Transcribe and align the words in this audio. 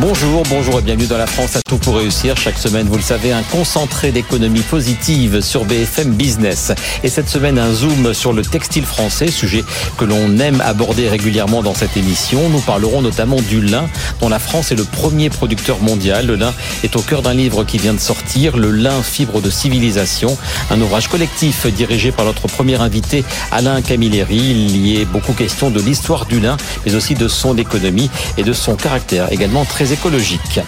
Bonjour, 0.00 0.44
bonjour 0.48 0.78
et 0.78 0.82
bienvenue 0.82 1.08
dans 1.08 1.18
la 1.18 1.26
France 1.26 1.56
à 1.56 1.60
tout 1.60 1.76
pour 1.76 1.96
réussir. 1.96 2.36
Chaque 2.36 2.56
semaine, 2.56 2.86
vous 2.86 2.98
le 2.98 3.02
savez, 3.02 3.32
un 3.32 3.42
concentré 3.42 4.12
d'économie 4.12 4.60
positive 4.60 5.40
sur 5.40 5.64
BFM 5.64 6.12
Business. 6.12 6.70
Et 7.02 7.08
cette 7.08 7.28
semaine, 7.28 7.58
un 7.58 7.72
zoom 7.72 8.14
sur 8.14 8.32
le 8.32 8.42
textile 8.42 8.84
français, 8.84 9.26
sujet 9.26 9.64
que 9.96 10.04
l'on 10.04 10.38
aime 10.38 10.60
aborder 10.60 11.08
régulièrement 11.08 11.64
dans 11.64 11.74
cette 11.74 11.96
émission. 11.96 12.48
Nous 12.48 12.60
parlerons 12.60 13.02
notamment 13.02 13.40
du 13.40 13.60
lin, 13.60 13.88
dont 14.20 14.28
la 14.28 14.38
France 14.38 14.70
est 14.70 14.76
le 14.76 14.84
premier 14.84 15.30
producteur 15.30 15.80
mondial. 15.80 16.26
Le 16.26 16.36
lin 16.36 16.54
est 16.84 16.94
au 16.94 17.02
cœur 17.02 17.22
d'un 17.22 17.34
livre 17.34 17.64
qui 17.64 17.78
vient 17.78 17.94
de 17.94 17.98
sortir, 17.98 18.56
Le 18.56 18.70
lin, 18.70 19.02
fibre 19.02 19.40
de 19.40 19.50
civilisation, 19.50 20.38
un 20.70 20.80
ouvrage 20.80 21.08
collectif 21.08 21.66
dirigé 21.66 22.12
par 22.12 22.24
notre 22.24 22.46
premier 22.46 22.80
invité, 22.80 23.24
Alain 23.50 23.82
Camilleri. 23.82 24.36
Il 24.36 24.76
y 24.76 25.00
est 25.00 25.06
beaucoup 25.06 25.32
question 25.32 25.70
de 25.70 25.80
l'histoire 25.80 26.26
du 26.26 26.38
lin, 26.38 26.56
mais 26.86 26.94
aussi 26.94 27.14
de 27.14 27.26
son 27.26 27.58
économie 27.58 28.10
et 28.36 28.44
de 28.44 28.52
son 28.52 28.76
caractère 28.76 29.32
également 29.32 29.64
très 29.64 29.87
écologique. 29.92 30.60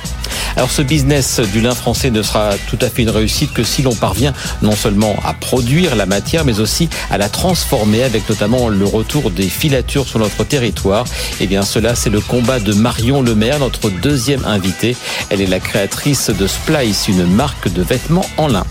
Alors 0.57 0.71
ce 0.71 0.83
business 0.83 1.41
du 1.41 1.61
lin 1.61 1.75
français 1.75 2.11
ne 2.11 2.23
sera 2.23 2.51
tout 2.69 2.79
à 2.81 2.89
fait 2.89 3.03
une 3.03 3.11
réussite 3.11 3.53
que 3.53 3.63
si 3.63 3.83
l'on 3.83 3.95
parvient 3.95 4.33
non 4.63 4.75
seulement 4.75 5.17
à 5.25 5.33
produire 5.33 5.95
la 5.95 6.07
matière, 6.07 6.45
mais 6.45 6.61
aussi 6.61 6.89
à 7.11 7.19
la 7.19 7.29
transformer 7.29 8.03
avec 8.03 8.29
notamment 8.29 8.69
le 8.69 8.85
retour 8.85 9.31
des 9.31 9.49
filatures 9.49 10.07
sur 10.07 10.19
notre 10.19 10.45
territoire. 10.45 11.05
Et 11.41 11.45
eh 11.45 11.47
bien 11.47 11.63
cela, 11.63 11.95
c'est 11.95 12.11
le 12.11 12.21
combat 12.21 12.59
de 12.59 12.73
Marion 12.73 13.23
Lemaire, 13.23 13.59
notre 13.59 13.91
deuxième 13.91 14.45
invitée. 14.45 14.97
Elle 15.31 15.41
est 15.41 15.47
la 15.47 15.61
créatrice 15.61 16.31
de 16.31 16.47
Splice, 16.47 17.09
une 17.09 17.27
marque 17.27 17.73
de 17.73 17.83
vêtements 17.83 18.27
en 18.37 18.49
lin. 18.49 18.65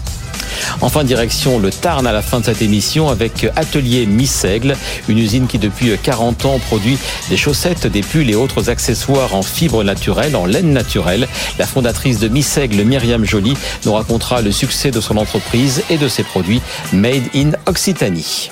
Enfin, 0.82 1.04
direction 1.04 1.60
le 1.60 1.70
Tarn 1.72 2.06
à 2.08 2.12
la 2.12 2.22
fin 2.22 2.40
de 2.40 2.46
cette 2.46 2.62
émission 2.62 3.10
avec 3.10 3.48
Atelier 3.56 4.06
Missègle, 4.06 4.76
une 5.08 5.18
usine 5.18 5.48
qui 5.48 5.58
depuis 5.58 5.92
40 6.02 6.46
ans 6.46 6.60
produit 6.60 6.98
des 7.30 7.38
chaussettes, 7.38 7.88
des 7.88 8.02
pulls 8.02 8.30
et 8.30 8.36
autres 8.36 8.70
accessoires 8.70 9.36
en 9.36 9.42
fibres 9.42 9.84
naturelles, 9.84 10.36
en 10.36 10.46
laine 10.46 10.74
naturelle. 10.74 11.28
La 11.58 11.66
fondatrice 11.66 12.20
de 12.20 12.28
Missègle, 12.28 12.84
Myriam 12.84 13.26
Joly, 13.26 13.56
nous 13.86 13.94
racontera 13.94 14.42
le 14.42 14.52
succès 14.52 14.92
de 14.92 15.02
son 15.02 15.18
entreprise 15.18 15.84
et 15.90 15.98
de 15.98 16.08
ses 16.08 16.24
produits 16.24 16.62
made 16.94 17.24
in 17.36 17.52
Occitanie. 17.66 18.52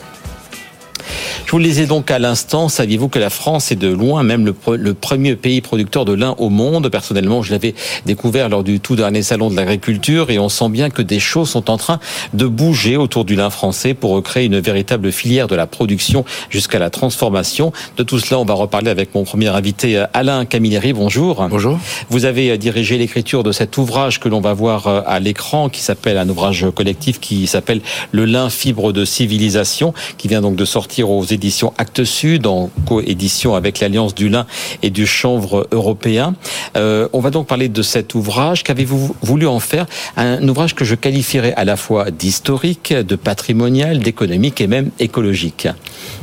Je 1.46 1.52
vous 1.52 1.58
le 1.58 1.64
disais 1.64 1.86
donc 1.86 2.12
à 2.12 2.20
l'instant, 2.20 2.70
saviez-vous 2.70 3.10
que 3.10 3.20
la 3.20 3.30
France 3.30 3.72
est 3.72 3.76
de 3.76 3.88
loin 3.88 4.24
même 4.24 4.46
le, 4.46 4.94
premier 4.94 5.36
pays 5.36 5.62
producteur 5.62 6.06
de 6.06 6.14
lin 6.14 6.36
au 6.38 6.50
monde? 6.50 6.90
Personnellement, 6.90 7.42
je 7.42 7.52
l'avais 7.52 7.74
découvert 8.06 8.50
lors 8.50 8.64
du 8.64 8.80
tout 8.80 8.96
dernier 8.96 9.22
salon 9.22 9.50
de 9.50 9.56
l'agriculture 9.56 10.30
et 10.30 10.40
on 10.40 10.50
sent 10.50 10.70
bien 10.70 10.90
que 10.90 11.02
des 11.02 11.20
choses 11.20 11.50
sont 11.50 11.70
en 11.70 11.78
train 11.78 12.00
de 12.34 12.46
bouger 12.46 12.98
autour 12.98 13.26
du 13.26 13.36
lin 13.36 13.50
français 13.50 13.94
pour 13.94 14.22
créer 14.24 14.46
une 14.46 14.60
véritable 14.60 15.12
filière 15.12 15.48
de 15.48 15.56
la 15.56 15.68
production 15.68 16.26
jusqu'à 16.50 16.80
la 16.80 16.90
transformation. 16.90 17.72
De 17.98 18.04
tout 18.04 18.20
cela, 18.20 18.40
on 18.40 18.46
va 18.46 18.54
reparler 18.54 18.90
avec 18.90 19.14
mon 19.16 19.24
premier 19.24 19.48
invité, 19.48 20.04
Alain 20.14 20.46
Camilleri. 20.46 20.94
Bonjour. 20.94 21.48
Bonjour. 21.50 21.80
Vous 22.10 22.26
avez 22.26 22.58
dirigé 22.58 22.98
l'écriture 22.98 23.44
de 23.44 23.52
cet 23.52 23.78
ouvrage 23.78 24.20
que 24.20 24.30
l'on 24.30 24.42
va 24.42 24.54
voir 24.54 24.88
euh, 24.88 25.02
à 25.06 25.20
l'écran, 25.20 25.70
qui 25.70 25.82
s'appelle 25.82 26.18
un 26.18 26.28
ouvrage 26.30 26.66
collectif 26.76 27.20
qui 27.20 27.48
s'appelle 27.48 27.82
Le 28.12 28.26
lin 28.26 28.50
fibre 28.50 28.92
de 28.92 29.06
civilisation, 29.06 29.94
qui 30.18 30.28
vient 30.28 30.42
donc 30.42 30.56
de 30.56 30.66
sortir 30.66 31.10
aux 31.18 31.26
édition 31.26 31.74
Actes 31.78 32.04
Sud, 32.04 32.48
en 32.48 32.70
coédition 32.86 33.56
avec 33.56 33.80
l'Alliance 33.80 34.16
du 34.16 34.30
lin 34.30 34.46
et 34.84 34.90
du 34.90 35.06
chanvre 35.06 35.68
européen. 35.72 36.36
Euh, 36.76 37.08
on 37.14 37.20
va 37.20 37.30
donc 37.30 37.48
parler 37.48 37.70
de 37.70 37.82
cet 37.82 38.16
ouvrage. 38.16 38.64
Qu'avez-vous 38.64 39.16
voulu 39.22 39.48
en 39.48 39.60
faire? 39.60 39.86
Un 40.16 40.48
ouvrage 40.48 40.76
que 40.76 40.86
je 40.86 40.96
qualifierais 40.96 41.54
à 41.56 41.66
la 41.66 41.76
fois 41.76 42.12
d'historique, 42.12 42.94
de 42.94 43.16
patrimonial, 43.16 44.00
d'économique 44.00 44.62
et 44.62 44.68
même 44.68 44.92
écologique. 45.00 45.68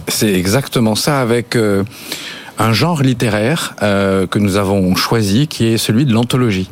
C'est 0.09 0.33
exactement 0.33 0.95
ça 0.95 1.21
avec... 1.21 1.57
Euh, 1.57 1.85
un 2.57 2.73
genre 2.73 3.03
littéraire 3.03 3.75
euh, 3.83 4.29
que 4.29 4.39
nous 4.39 4.55
avons 4.57 4.95
choisi 4.95 5.49
qui 5.49 5.67
est 5.67 5.77
celui 5.77 6.05
de 6.05 6.13
l'anthologie. 6.13 6.71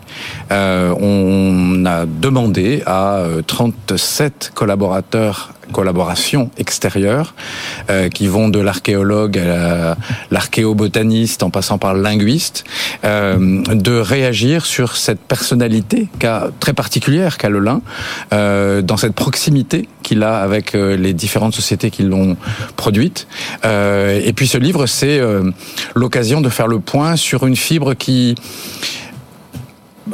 On 0.48 1.84
a 1.84 2.06
demandé 2.06 2.84
à 2.86 3.24
37 3.48 4.52
collaborateurs 4.54 5.54
collaborations 5.72 6.50
extérieures 6.58 7.34
euh, 7.90 8.08
qui 8.08 8.28
vont 8.28 8.48
de 8.48 8.60
l'archéologue 8.60 9.38
à 9.38 9.96
l'archéobotaniste 10.30 11.42
en 11.42 11.50
passant 11.50 11.78
par 11.78 11.94
le 11.94 12.02
linguiste, 12.02 12.64
euh, 13.04 13.62
de 13.62 13.98
réagir 13.98 14.66
sur 14.66 14.96
cette 14.96 15.20
personnalité 15.20 16.08
très 16.60 16.72
particulière 16.72 17.38
qu'a 17.38 17.48
le 17.48 17.58
lin, 17.58 17.82
euh, 18.32 18.82
dans 18.82 18.96
cette 18.96 19.14
proximité 19.14 19.88
qu'il 20.02 20.22
a 20.22 20.38
avec 20.38 20.74
euh, 20.74 20.96
les 20.96 21.14
différentes 21.14 21.54
sociétés 21.54 21.90
qui 21.90 22.02
l'ont 22.02 22.36
produite. 22.76 23.26
Euh, 23.64 24.20
et 24.22 24.32
puis 24.32 24.46
ce 24.46 24.58
livre, 24.58 24.86
c'est 24.86 25.18
euh, 25.18 25.50
l'occasion 25.94 26.40
de 26.40 26.48
faire 26.48 26.66
le 26.66 26.80
point 26.80 27.16
sur 27.16 27.46
une 27.46 27.56
fibre 27.56 27.94
qui 27.94 28.34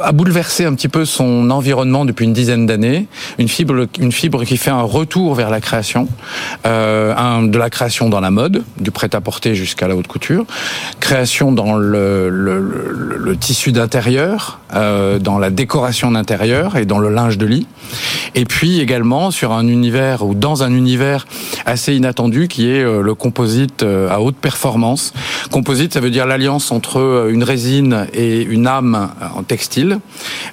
a 0.01 0.11
bouleversé 0.11 0.65
un 0.65 0.73
petit 0.73 0.87
peu 0.87 1.05
son 1.05 1.49
environnement 1.49 2.05
depuis 2.05 2.25
une 2.25 2.33
dizaine 2.33 2.65
d'années. 2.65 3.07
Une 3.37 3.47
fibre, 3.47 3.87
une 3.99 4.11
fibre 4.11 4.43
qui 4.43 4.57
fait 4.57 4.69
un 4.69 4.81
retour 4.81 5.35
vers 5.35 5.49
la 5.49 5.61
création, 5.61 6.07
euh, 6.65 7.47
de 7.47 7.57
la 7.57 7.69
création 7.69 8.09
dans 8.09 8.19
la 8.19 8.31
mode, 8.31 8.63
du 8.79 8.91
prêt-à-porter 8.91 9.55
jusqu'à 9.55 9.87
la 9.87 9.95
haute 9.95 10.07
couture, 10.07 10.45
création 10.99 11.51
dans 11.51 11.75
le, 11.75 12.29
le, 12.29 13.37
tissu 13.37 13.71
d'intérieur, 13.71 14.59
euh, 14.75 15.19
dans 15.19 15.39
la 15.39 15.49
décoration 15.49 16.11
d'intérieur 16.11 16.75
et 16.75 16.85
dans 16.85 16.99
le 16.99 17.09
linge 17.09 17.37
de 17.37 17.45
lit, 17.45 17.67
et 18.35 18.45
puis 18.45 18.79
également 18.79 19.31
sur 19.31 19.53
un 19.53 19.67
univers 19.67 20.25
ou 20.25 20.33
dans 20.33 20.63
un 20.63 20.73
univers 20.73 21.25
assez 21.65 21.95
inattendu 21.95 22.47
qui 22.47 22.69
est 22.69 22.83
euh, 22.83 23.01
le 23.01 23.15
composite 23.15 23.83
à 23.83 24.19
haute 24.21 24.35
performance. 24.35 25.13
Composite, 25.51 25.93
ça 25.93 25.99
veut 25.99 26.11
dire 26.11 26.25
l'alliance 26.25 26.71
entre 26.71 27.27
une 27.29 27.43
résine 27.43 28.07
et 28.13 28.41
une 28.41 28.67
âme 28.67 29.09
en 29.35 29.43
textile 29.43 29.88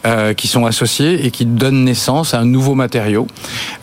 euh, 0.05 0.35
qui 0.35 0.49
sont 0.49 0.67
associés 0.67 1.27
et 1.27 1.31
qui 1.31 1.47
donnent 1.47 1.85
naissance 1.85 2.35
à 2.35 2.41
un 2.41 2.45
nouveau 2.45 2.75
matériau 2.75 3.27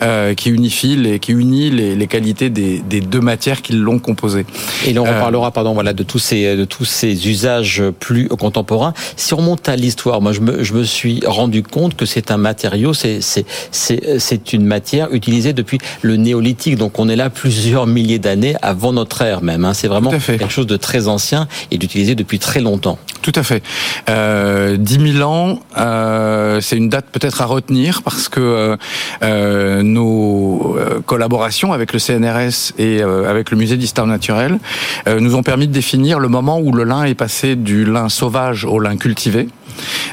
euh, 0.02 0.34
qui 0.34 0.50
unifie 0.50 0.96
les, 0.96 1.18
qui 1.18 1.32
unit 1.32 1.70
les, 1.70 1.94
les 1.94 2.06
qualités 2.06 2.50
des, 2.50 2.78
des, 2.78 3.00
deux 3.00 3.20
matières 3.20 3.62
qui 3.62 3.72
l'ont 3.72 3.98
composé. 3.98 4.46
Et 4.86 4.92
l'on 4.92 5.04
reparlera, 5.04 5.50
pardon, 5.50 5.74
voilà, 5.74 5.92
de 5.92 6.02
tous 6.02 6.18
ces 6.18 6.56
de 6.56 6.64
tous 6.64 6.84
ces 6.84 7.28
usages 7.28 7.82
plus 8.00 8.28
contemporains. 8.28 8.94
Si 9.16 9.34
on 9.34 9.38
remonte 9.38 9.68
à 9.68 9.76
l'histoire, 9.76 10.20
moi 10.20 10.32
je 10.32 10.40
me, 10.40 10.62
je 10.62 10.74
me 10.74 10.84
suis 10.84 11.20
rendu 11.26 11.62
compte 11.62 11.96
que 11.96 12.06
c'est 12.06 12.30
un 12.30 12.36
matériau, 12.36 12.94
c'est 12.94 13.20
c'est 13.20 13.44
c'est 13.70 14.52
une 14.52 14.64
matière 14.64 15.12
utilisée 15.12 15.52
depuis 15.52 15.78
le 16.02 16.16
néolithique, 16.16 16.76
donc 16.76 16.98
on 16.98 17.08
est 17.08 17.16
là 17.16 17.30
plusieurs 17.30 17.86
milliers 17.86 18.18
d'années 18.18 18.54
avant 18.62 18.92
notre 18.92 19.22
ère 19.22 19.42
même. 19.42 19.64
Hein. 19.64 19.74
C'est 19.74 19.88
vraiment 19.88 20.10
quelque 20.10 20.48
chose 20.48 20.66
de 20.66 20.76
très 20.76 21.08
ancien 21.08 21.48
et 21.70 21.78
d'utilisé 21.78 22.14
depuis 22.14 22.38
très 22.38 22.60
longtemps. 22.60 22.98
Tout 23.22 23.32
à 23.34 23.42
fait. 23.42 23.62
Euh, 24.08 24.76
10 24.76 25.12
000 25.18 25.28
ans 25.30 25.43
euh, 25.76 26.60
c'est 26.60 26.76
une 26.76 26.88
date 26.88 27.06
peut-être 27.12 27.40
à 27.40 27.46
retenir 27.46 28.02
parce 28.02 28.28
que 28.28 28.40
euh, 28.40 28.76
euh, 29.22 29.82
nos 29.82 30.76
collaborations 31.06 31.72
avec 31.72 31.92
le 31.92 31.98
CNRS 31.98 32.72
et 32.78 33.02
avec 33.02 33.50
le 33.50 33.56
musée 33.56 33.76
d'histoire 33.76 34.06
naturelle 34.06 34.58
nous 35.06 35.34
ont 35.34 35.42
permis 35.42 35.68
de 35.68 35.72
définir 35.72 36.18
le 36.18 36.28
moment 36.28 36.58
où 36.58 36.72
le 36.72 36.84
lin 36.84 37.04
est 37.04 37.14
passé 37.14 37.56
du 37.56 37.84
lin 37.84 38.08
sauvage 38.08 38.64
au 38.64 38.78
lin 38.78 38.96
cultivé 38.96 39.48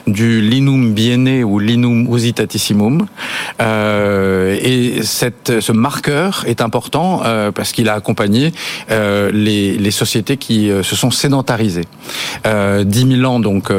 du 0.08 0.42
linum 0.42 0.94
biene 0.94 1.44
ou 1.44 1.60
linum 1.60 2.08
usitatissimum. 2.14 3.06
Euh, 3.62 4.58
et 4.62 5.04
cette, 5.04 5.60
ce 5.60 5.72
marqueur 5.72 6.44
est 6.48 6.62
important 6.62 7.22
euh, 7.26 7.52
parce 7.52 7.72
qu'il 7.72 7.90
a 7.90 7.94
accompagné 7.94 8.54
euh, 8.90 9.32
les, 9.34 9.78
les, 9.78 9.92
sociétés 9.92 10.38
qui 10.38 10.70
euh, 10.70 10.84
se 10.84 10.96
sont 10.96 11.12
sédentarisées. 11.12 11.86
Euh, 12.48 12.84
10 12.84 13.18
000 13.18 13.32
ans 13.32 13.40
donc 13.40 13.72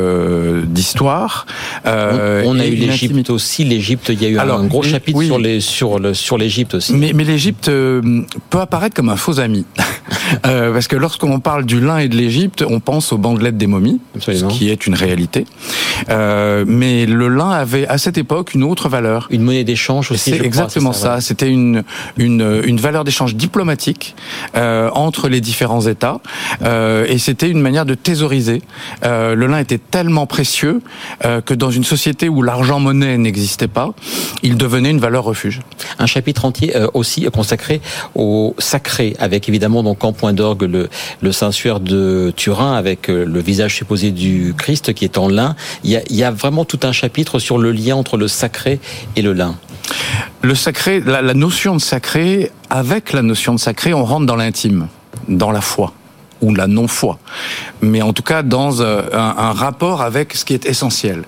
euh, 1.86 2.42
on, 2.46 2.58
a 2.58 2.66
eu 2.66 2.74
l'Égypte 2.74 3.30
aussi. 3.30 3.64
L'Égypte, 3.64 4.10
il 4.10 4.22
y 4.22 4.26
a 4.26 4.28
eu 4.28 4.38
un 4.38 4.64
gros 4.64 4.82
chapitre 4.82 5.22
sur 5.22 5.38
les 5.38 5.60
sur 5.60 5.98
le 5.98 6.14
sur 6.14 6.38
l'Égypte 6.38 6.74
aussi. 6.74 6.94
Mais, 6.94 7.12
mais 7.14 7.24
l'Égypte 7.24 7.66
peut 7.66 8.60
apparaître 8.60 8.94
comme 8.94 9.08
un 9.08 9.16
faux 9.16 9.40
ami 9.40 9.64
parce 10.42 10.88
que 10.88 10.96
lorsqu'on 10.96 11.40
parle 11.40 11.64
du 11.64 11.80
lin 11.80 11.98
et 11.98 12.08
de 12.08 12.16
l'Égypte, 12.16 12.64
on 12.68 12.80
pense 12.80 13.12
aux 13.12 13.18
bandelettes 13.18 13.56
des 13.56 13.66
momies, 13.66 14.00
ce 14.18 14.44
qui 14.46 14.70
est 14.70 14.86
une 14.86 14.94
réalité. 14.94 15.44
Euh, 16.10 16.64
mais 16.66 17.06
le 17.06 17.28
lin 17.28 17.50
avait 17.50 17.86
à 17.86 17.98
cette 17.98 18.18
époque 18.18 18.54
une 18.54 18.64
autre 18.64 18.88
valeur. 18.88 19.28
Une 19.30 19.42
monnaie 19.42 19.64
d'échange 19.64 20.10
aussi. 20.10 20.30
C'est 20.30 20.44
exactement 20.44 20.92
ça. 20.92 21.20
C'était 21.20 21.50
une, 21.50 21.84
une, 22.16 22.62
une 22.64 22.78
valeur 22.78 23.04
d'échange 23.04 23.34
diplomatique 23.34 24.14
euh, 24.56 24.90
entre 24.92 25.28
les 25.28 25.40
différents 25.40 25.86
États, 25.86 26.20
euh, 26.62 27.06
et 27.08 27.18
c'était 27.18 27.48
une 27.48 27.60
manière 27.60 27.86
de 27.86 27.94
thésauriser. 27.94 28.62
Euh, 29.04 29.34
le 29.34 29.46
lin 29.46 29.58
était 29.58 29.78
tellement 29.78 30.26
précieux 30.26 30.80
euh, 31.24 31.40
que 31.40 31.54
dans 31.54 31.70
une 31.70 31.84
société 31.84 32.28
où 32.28 32.42
l'argent 32.42 32.80
monnaie 32.80 33.18
n'existait 33.18 33.68
pas, 33.68 33.94
il 34.42 34.56
devenait 34.56 34.90
une 34.90 35.00
valeur 35.00 35.24
refuge. 35.24 35.60
Un 35.98 36.06
chapitre 36.06 36.44
entier 36.44 36.76
euh, 36.76 36.86
aussi 36.94 37.26
consacré 37.32 37.80
au 38.14 38.54
sacré, 38.58 39.16
avec 39.18 39.48
évidemment 39.48 39.82
donc 39.82 40.01
en 40.04 40.12
point 40.12 40.32
d'orgue 40.32 40.62
le, 40.62 40.88
le 41.20 41.32
Saint-Suaire 41.32 41.80
de 41.80 42.32
Turin, 42.36 42.74
avec 42.74 43.08
le 43.08 43.40
visage 43.40 43.76
supposé 43.76 44.10
du 44.10 44.54
Christ 44.56 44.92
qui 44.94 45.04
est 45.04 45.18
en 45.18 45.28
lin. 45.28 45.56
Il 45.84 45.90
y, 45.90 46.24
a, 46.24 46.30
vraiment 46.30 46.64
tout 46.64 46.80
un 46.82 46.92
chapitre 46.92 47.38
sur 47.38 47.58
le 47.58 47.72
lien 47.72 47.96
entre 47.96 48.16
le 48.16 48.28
sacré 48.28 48.80
et 49.16 49.22
le 49.22 49.32
lin. 49.32 49.56
Le 50.42 50.54
sacré, 50.54 51.00
la, 51.00 51.34
notion 51.34 51.76
de 51.76 51.80
sacré, 51.80 52.50
avec 52.70 53.12
la 53.12 53.22
notion 53.22 53.54
de 53.54 53.60
sacré, 53.60 53.94
on 53.94 54.04
rentre 54.04 54.26
dans 54.26 54.36
l'intime. 54.36 54.88
dans 55.28 55.50
la 55.50 55.60
foi 55.60 55.92
ou 56.40 56.52
la 56.52 56.66
non-foi, 56.66 57.20
mais 57.82 58.02
en 58.02 58.12
tout 58.12 58.24
cas 58.24 58.42
dans 58.42 58.82
un, 58.82 59.04
un 59.12 59.52
rapport 59.52 60.02
avec 60.02 60.34
ce 60.34 60.44
qui 60.44 60.54
est 60.54 60.66
essentiel. 60.66 61.22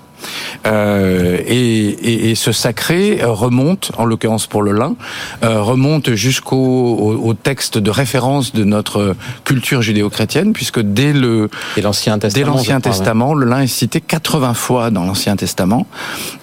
Euh, 0.65 1.37
et, 1.47 2.33
ce 2.35 2.51
sacré 2.51 3.19
remonte, 3.23 3.91
en 3.97 4.05
l'occurrence 4.05 4.47
pour 4.47 4.61
le 4.61 4.71
lin, 4.71 4.95
euh, 5.43 5.61
remonte 5.61 6.13
jusqu'au 6.15 7.19
au, 7.23 7.33
texte 7.33 7.77
de 7.77 7.89
référence 7.89 8.53
de 8.53 8.63
notre 8.63 9.15
culture 9.43 9.81
judéo-chrétienne, 9.81 10.53
puisque 10.53 10.79
dès 10.79 11.13
le 11.13 11.49
l'Ancien 11.81 12.19
Testament, 12.19 12.47
l'ancien 12.47 12.79
Testament, 12.81 13.33
le 13.33 13.45
lin 13.45 13.61
est 13.61 13.67
cité 13.67 14.01
80 14.01 14.53
fois 14.53 14.89
dans 14.89 15.05
l'Ancien 15.05 15.35
Testament, 15.35 15.87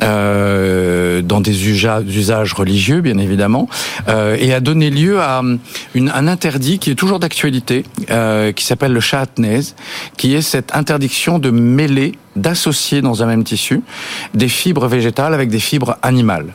euh, 0.02 1.23
dans 1.23 1.40
des 1.40 1.69
usages, 1.69 2.52
religieux, 2.52 3.00
bien 3.00 3.19
évidemment, 3.19 3.69
et 4.08 4.52
a 4.52 4.61
donné 4.61 4.90
lieu 4.90 5.20
à 5.20 5.43
une, 5.94 6.11
un 6.11 6.29
interdit 6.29 6.79
qui 6.79 6.90
est 6.90 6.94
toujours 6.94 7.19
d'actualité, 7.19 7.84
qui 8.55 8.64
s'appelle 8.64 8.93
le 8.93 9.00
chatnez, 9.00 9.61
qui 10.17 10.34
est 10.34 10.43
cette 10.43 10.75
interdiction 10.75 11.38
de 11.38 11.50
mêler 11.50 12.12
d'associer 12.37 13.02
dans 13.02 13.23
un 13.23 13.26
même 13.26 13.44
tissu 13.44 13.71
des 14.34 14.48
fibres 14.48 14.86
végétales 14.86 15.34
avec 15.34 15.48
des 15.48 15.60
fibres 15.60 15.96
animales. 16.02 16.52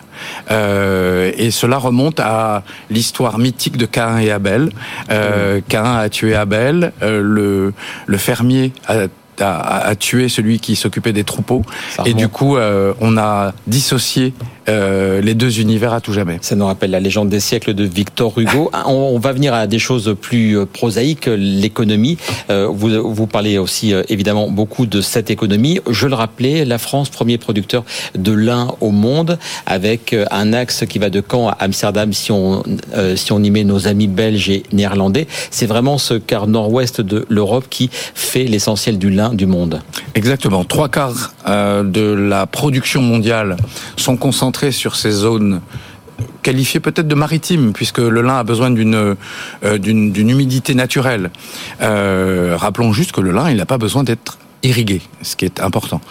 Euh, 0.52 1.32
et 1.38 1.52
cela 1.52 1.78
remonte 1.78 2.20
à 2.20 2.64
l'histoire 2.90 3.40
mythique 3.40 3.78
de 3.78 3.86
Cain 3.86 4.18
et 4.18 4.32
Abel. 4.32 4.70
Euh, 5.12 5.62
Cain 5.68 5.96
a 5.96 6.10
tué 6.10 6.36
Abel, 6.36 6.92
euh, 7.02 7.22
le, 7.24 7.74
le 8.06 8.18
fermier 8.18 8.74
a 8.88 9.08
a, 9.42 9.96
tué 9.96 10.30
celui 10.30 10.60
qui 10.60 10.76
s'occupait 10.76 11.14
des 11.14 11.24
troupeaux. 11.24 11.64
Et 12.06 12.14
du 12.14 12.28
coup, 12.28 12.58
euh, 12.58 12.94
on 13.02 13.18
a 13.18 13.54
dissocié 13.68 14.34
euh, 14.70 15.22
les 15.22 15.34
deux 15.34 15.62
univers 15.62 15.94
à 15.94 16.02
tout 16.02 16.14
jamais. 16.14 16.40
Ça 16.42 16.56
nous 16.56 16.66
rappelle 16.66 16.92
la 16.92 17.00
légende 17.00 17.30
des 17.30 17.40
siècles 17.40 17.74
de 17.74 17.84
Victor 17.84 18.38
Hugo. 18.38 18.70
Ah, 18.78 18.84
on, 18.90 19.18
va 19.18 19.32
venir 19.32 19.54
à 19.54 19.66
des 19.66 19.80
choses 19.80 20.16
plus 20.20 20.58
euh, 20.58 20.66
prosaïques, 20.66 21.26
l'économie. 21.26 22.18
Euh, 22.50 22.68
vous, 22.68 22.90
vous 23.14 23.26
parlez 23.26 23.58
aussi 23.58 23.94
évidemment 24.10 24.50
beaucoup 24.50 24.86
de 24.86 25.02
cette 25.02 25.32
économie. 25.32 25.80
Je 25.90 26.06
le 26.06 26.14
rappelais, 26.14 26.66
la 26.66 26.78
France, 26.78 27.10
premier 27.10 27.38
producteur 27.38 27.84
de 28.16 28.32
lin 28.34 28.76
au 28.82 28.92
monde, 28.92 29.40
avec 29.66 30.16
un 30.32 30.54
axe 30.54 30.86
qui 30.88 31.00
va 31.00 31.10
de 31.10 31.24
Caen 31.28 31.48
à 31.48 31.58
Amsterdam, 31.60 32.14
si 32.14 32.32
on, 32.32 32.62
si 33.16 33.32
on 33.32 33.42
y 33.42 33.50
met 33.50 33.64
nos 33.64 33.88
amis 33.88 34.08
belges 34.08 34.50
et 34.50 34.64
néerlandais. 34.74 35.28
C'est 35.50 35.66
vraiment 35.66 35.98
ce 35.98 36.16
quart 36.16 36.48
nord-ouest 36.48 37.02
de 37.02 37.26
l'Europe 37.30 37.66
qui 37.70 37.90
fait 37.92 38.44
l'essentiel 38.44 39.00
du 39.00 39.10
lin 39.10 39.34
du 39.34 39.46
monde. 39.46 39.82
Exactement. 40.14 40.64
Trois 40.66 40.90
quarts 40.90 41.34
de 41.48 42.14
la 42.14 42.46
production 42.46 43.02
mondiale 43.02 43.56
sont 43.96 44.18
concentrés 44.18 44.57
sur 44.72 44.96
ces 44.96 45.12
zones 45.12 45.62
qualifiées 46.42 46.80
peut-être 46.80 47.08
de 47.08 47.16
maritimes, 47.16 47.74
puisque 47.74 48.00
le 48.00 48.22
lin 48.22 48.40
a 48.40 48.44
besoin 48.44 48.72
d'une 48.72 48.96
euh, 48.96 49.78
humidité 49.78 50.74
naturelle. 50.74 51.30
Euh, 51.82 52.56
rappelons 52.58 52.94
juste 52.94 53.12
que 53.12 53.22
le 53.22 53.32
lin, 53.32 53.50
n'a 53.58 53.66
pas 53.66 53.78
besoin 53.78 54.04
d'être 54.04 54.38
irrigué, 54.68 55.02
ce 55.22 55.36
qui 55.36 55.46
est 55.46 55.62
important. 55.62 56.02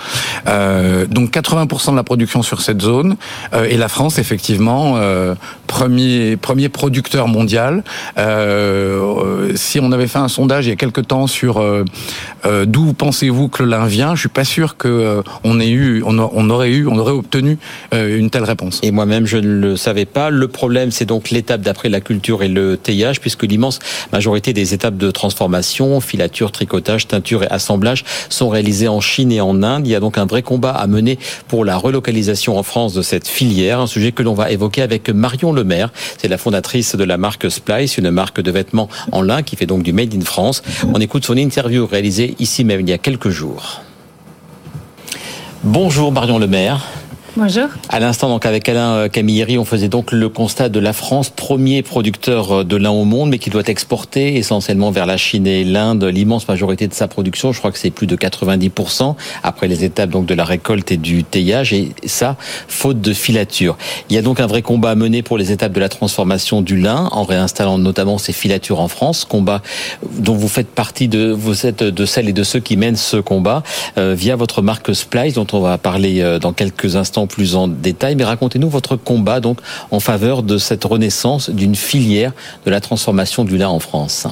Euh, 0.48 1.06
donc 1.06 1.30
80% 1.30 1.90
de 1.90 1.96
la 1.96 2.02
production 2.02 2.42
sur 2.42 2.62
cette 2.62 2.80
zone 2.80 3.16
euh, 3.52 3.64
et 3.68 3.76
la 3.76 3.88
France 3.88 4.18
effectivement 4.18 4.94
euh, 4.96 5.34
premier 5.66 6.36
premier 6.36 6.68
producteur 6.68 7.28
mondial. 7.28 7.84
Si 9.54 9.80
on 9.80 9.92
avait 9.92 10.06
fait 10.06 10.18
un 10.18 10.28
sondage 10.28 10.66
il 10.66 10.70
y 10.70 10.72
a 10.72 10.76
quelque 10.76 11.00
temps 11.00 11.26
sur 11.26 11.62
d'où 12.44 12.92
pensez-vous 12.92 13.48
que 13.48 13.62
le 13.62 13.68
lin 13.68 13.86
vient, 13.86 14.14
je 14.14 14.20
suis 14.20 14.28
pas 14.28 14.44
sûr 14.44 14.76
que 14.76 15.22
on 15.44 15.60
ait 15.60 15.68
eu 15.68 16.02
on, 16.06 16.18
on, 16.18 16.50
aurait 16.50 16.70
eu 16.70 16.86
on 16.86 16.96
aurait 16.98 17.12
obtenu 17.12 17.58
une 17.92 18.30
telle 18.30 18.44
réponse. 18.44 18.80
Et 18.82 18.90
moi-même 18.90 19.26
je 19.26 19.38
ne 19.38 19.60
le 19.60 19.76
savais 19.76 20.04
pas. 20.06 20.30
Le 20.30 20.48
problème 20.48 20.90
c'est 20.90 21.04
donc 21.04 21.30
l'étape 21.30 21.60
d'après 21.60 21.88
la 21.88 22.00
culture 22.00 22.42
et 22.42 22.48
le 22.48 22.76
teillage 22.76 23.20
puisque 23.20 23.42
l'immense 23.42 23.78
majorité 24.12 24.52
des 24.52 24.72
étapes 24.72 24.96
de 24.96 25.10
transformation, 25.10 26.00
filature, 26.00 26.52
tricotage, 26.52 27.08
teinture 27.08 27.42
et 27.42 27.48
assemblage 27.48 28.04
sont 28.28 28.45
réalisés 28.48 28.88
en 28.88 29.00
Chine 29.00 29.32
et 29.32 29.40
en 29.40 29.62
Inde. 29.62 29.87
Il 29.87 29.90
y 29.90 29.94
a 29.94 30.00
donc 30.00 30.19
un 30.19 30.26
vrai 30.26 30.43
combat 30.43 30.72
à 30.72 30.87
mener 30.87 31.19
pour 31.48 31.64
la 31.64 31.76
relocalisation 31.76 32.58
en 32.58 32.62
France 32.62 32.94
de 32.94 33.02
cette 33.02 33.28
filière, 33.28 33.81
un 33.81 33.87
sujet 33.87 34.12
que 34.12 34.22
l'on 34.22 34.34
va 34.34 34.50
évoquer 34.50 34.82
avec 34.82 35.08
Marion 35.10 35.52
Lemaire. 35.52 35.93
C'est 36.19 36.28
la 36.28 36.38
fondatrice 36.38 36.96
de 36.96 37.04
la 37.04 37.19
marque 37.19 37.50
Splice, 37.50 37.98
une 37.98 38.10
marque 38.10 38.40
de 38.40 38.50
vêtements 38.50 38.88
en 39.12 39.22
lin 39.22 39.43
qui 39.43 39.56
fait 39.56 39.66
donc 39.66 39.82
du 39.82 39.93
Made 39.93 40.14
in 40.14 40.25
France. 40.25 40.62
On 40.93 41.00
écoute 41.00 41.25
son 41.25 41.37
interview 41.37 41.87
réalisée 41.87 42.34
ici 42.38 42.64
même 42.64 42.81
il 42.81 42.88
y 42.88 42.93
a 42.93 42.98
quelques 42.98 43.31
jours. 43.31 43.82
Bonjour 45.64 46.12
Marion 46.12 46.38
Lemaire. 46.38 46.87
Bonjour. 47.38 47.68
À 47.90 48.00
l'instant, 48.00 48.30
donc 48.30 48.46
avec 48.46 48.66
Alain 48.66 48.94
euh, 48.94 49.08
Camilleri, 49.08 49.58
on 49.58 49.66
faisait 49.66 49.88
donc 49.88 50.10
le 50.10 50.30
constat 50.30 50.70
de 50.70 50.80
la 50.80 50.94
France, 50.94 51.28
premier 51.28 51.82
producteur 51.82 52.60
euh, 52.60 52.64
de 52.64 52.76
lin 52.76 52.88
au 52.88 53.04
monde, 53.04 53.28
mais 53.28 53.38
qui 53.38 53.50
doit 53.50 53.66
exporter 53.66 54.36
essentiellement 54.36 54.90
vers 54.90 55.04
la 55.04 55.18
Chine 55.18 55.46
et 55.46 55.62
l'Inde 55.62 56.04
l'immense 56.04 56.48
majorité 56.48 56.88
de 56.88 56.94
sa 56.94 57.08
production. 57.08 57.52
Je 57.52 57.58
crois 57.58 57.72
que 57.72 57.78
c'est 57.78 57.90
plus 57.90 58.06
de 58.06 58.16
90% 58.16 59.16
après 59.42 59.68
les 59.68 59.84
étapes 59.84 60.08
donc 60.08 60.24
de 60.24 60.32
la 60.32 60.44
récolte 60.44 60.90
et 60.90 60.96
du 60.96 61.24
teillage, 61.24 61.74
et 61.74 61.90
ça, 62.06 62.36
faute 62.68 63.02
de 63.02 63.12
filature. 63.12 63.76
Il 64.08 64.16
y 64.16 64.18
a 64.18 64.22
donc 64.22 64.40
un 64.40 64.46
vrai 64.46 64.62
combat 64.62 64.92
à 64.92 64.94
mener 64.94 65.20
pour 65.20 65.36
les 65.36 65.52
étapes 65.52 65.72
de 65.72 65.80
la 65.80 65.90
transformation 65.90 66.62
du 66.62 66.78
lin, 66.78 67.10
en 67.12 67.24
réinstallant 67.24 67.76
notamment 67.76 68.16
ces 68.16 68.32
filatures 68.32 68.80
en 68.80 68.88
France, 68.88 69.26
combat 69.26 69.60
dont 70.10 70.36
vous 70.36 70.48
faites 70.48 70.68
partie 70.68 71.08
de, 71.08 71.32
vous 71.32 71.66
êtes 71.66 71.84
de 71.84 72.06
celles 72.06 72.30
et 72.30 72.32
de 72.32 72.44
ceux 72.44 72.60
qui 72.60 72.78
mènent 72.78 72.96
ce 72.96 73.18
combat 73.18 73.62
euh, 73.98 74.14
via 74.16 74.36
votre 74.36 74.62
marque 74.62 74.94
Splice, 74.94 75.34
dont 75.34 75.46
on 75.52 75.60
va 75.60 75.76
parler 75.76 76.38
dans 76.40 76.54
quelques 76.54 76.96
instants 76.96 77.25
plus 77.26 77.56
en 77.56 77.69
détail, 77.69 78.17
mais 78.17 78.25
racontez-nous 78.25 78.69
votre 78.69 78.96
combat 78.96 79.40
donc 79.40 79.58
en 79.90 80.00
faveur 80.00 80.43
de 80.43 80.58
cette 80.58 80.84
renaissance 80.84 81.50
d'une 81.50 81.75
filière 81.75 82.32
de 82.64 82.70
la 82.70 82.81
transformation 82.81 83.44
du 83.44 83.58
lin 83.58 83.69
en 83.69 83.81
France. 83.81 84.26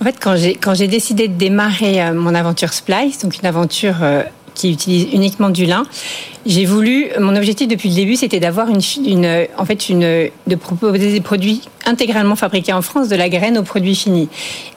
En 0.00 0.04
fait, 0.04 0.16
quand 0.20 0.74
j'ai 0.74 0.88
décidé 0.88 1.28
de 1.28 1.34
démarrer 1.34 2.02
euh, 2.02 2.12
mon 2.12 2.34
aventure 2.34 2.72
Splice, 2.72 3.20
donc 3.20 3.38
une 3.38 3.46
aventure 3.46 3.96
euh, 4.02 4.22
qui 4.54 4.70
utilise 4.70 5.08
uniquement 5.12 5.50
du 5.50 5.66
lin. 5.66 5.84
J'ai 6.46 6.64
voulu, 6.66 7.08
mon 7.18 7.34
objectif 7.36 7.68
depuis 7.68 7.88
le 7.88 7.94
début, 7.94 8.16
c'était 8.16 8.40
d'avoir 8.40 8.68
une, 8.68 8.80
une, 9.06 9.46
en 9.56 9.64
fait, 9.64 9.88
une, 9.88 10.30
de 10.46 10.54
proposer 10.54 11.12
des 11.12 11.20
produits 11.20 11.62
intégralement 11.86 12.36
fabriqués 12.36 12.72
en 12.72 12.82
France, 12.82 13.08
de 13.08 13.16
la 13.16 13.28
graine 13.28 13.56
au 13.58 13.62
produit 13.62 13.94
fini. 13.94 14.28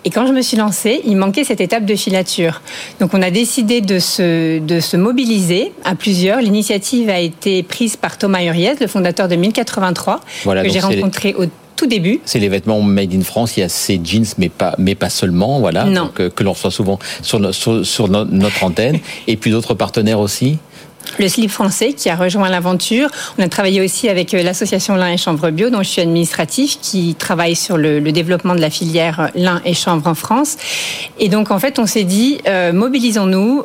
Et 0.06 0.10
quand 0.10 0.26
je 0.28 0.34
me 0.34 0.42
suis 0.42 0.58
lancée, 0.58 1.02
il 1.06 1.18
manquait 1.18 1.44
cette 1.44 1.62
étape 1.62 1.86
de 1.86 1.96
filature. 1.96 2.62
Donc, 3.00 3.14
on 3.14 3.22
a 3.22 3.32
décidé 3.32 3.82
de 3.82 4.00
se, 4.00 4.60
de 4.60 4.80
se 4.80 4.98
mobiliser 4.98 5.74
à 5.84 5.96
plusieurs. 5.96 6.40
L'initiative 6.42 7.10
a 7.10 7.20
été 7.20 7.64
prise 7.64 7.98
par 7.98 8.18
Thomas 8.18 8.44
Uriez, 8.44 8.76
le 8.80 8.88
fondateur 8.88 9.28
de 9.28 9.36
1083, 9.36 10.22
que 10.44 10.70
j'ai 10.70 10.80
rencontré 10.80 11.36
au 11.36 11.46
tout 11.78 11.88
début. 11.88 12.20
C'est 12.26 12.40
les 12.40 12.50
vêtements 12.50 12.82
made 12.82 13.14
in 13.14 13.22
France. 13.22 13.56
Il 13.56 13.62
y 13.62 13.64
a 13.64 13.70
ces 13.70 14.02
jeans, 14.04 14.26
mais 14.38 14.50
pas, 14.50 14.76
mais 14.78 14.96
pas 14.96 15.10
seulement, 15.10 15.60
voilà. 15.60 15.86
Donc, 15.86 16.20
euh, 16.20 16.30
que 16.30 16.44
l'on 16.44 16.52
reçoit 16.52 16.72
souvent 16.72 17.00
sur, 17.22 17.54
sur, 17.54 17.86
sur 17.86 18.10
notre 18.10 18.64
antenne. 18.64 19.00
Et 19.28 19.38
puis 19.38 19.52
d'autres 19.52 19.76
partenaires 19.76 20.20
aussi? 20.20 20.58
Le 21.18 21.28
slip 21.28 21.50
français 21.50 21.94
qui 21.94 22.10
a 22.10 22.16
rejoint 22.16 22.50
l'aventure. 22.50 23.10
On 23.38 23.44
a 23.44 23.50
travaillé 23.50 23.82
aussi 23.82 24.10
avec 24.10 24.34
euh, 24.34 24.44
l'association 24.44 24.96
Lin 24.96 25.12
et 25.12 25.18
Chambre 25.18 25.50
Bio, 25.50 25.70
dont 25.70 25.84
je 25.84 25.90
suis 25.90 26.02
administratif, 26.02 26.80
qui 26.82 27.16
travaille 27.16 27.56
sur 27.56 27.78
le, 27.78 28.00
développement 28.12 28.56
de 28.56 28.62
la 28.62 28.70
filière 28.70 29.20
euh, 29.20 29.28
Lin 29.36 29.62
et 29.66 29.74
Chambre 29.74 30.08
en 30.08 30.16
France. 30.16 30.58
Et 31.20 31.30
donc, 31.30 31.52
en 31.52 31.60
fait, 31.60 31.80
on 31.80 31.86
s'est 31.86 32.04
dit, 32.04 32.40
euh, 32.48 32.74
mobilisons-nous 32.74 33.64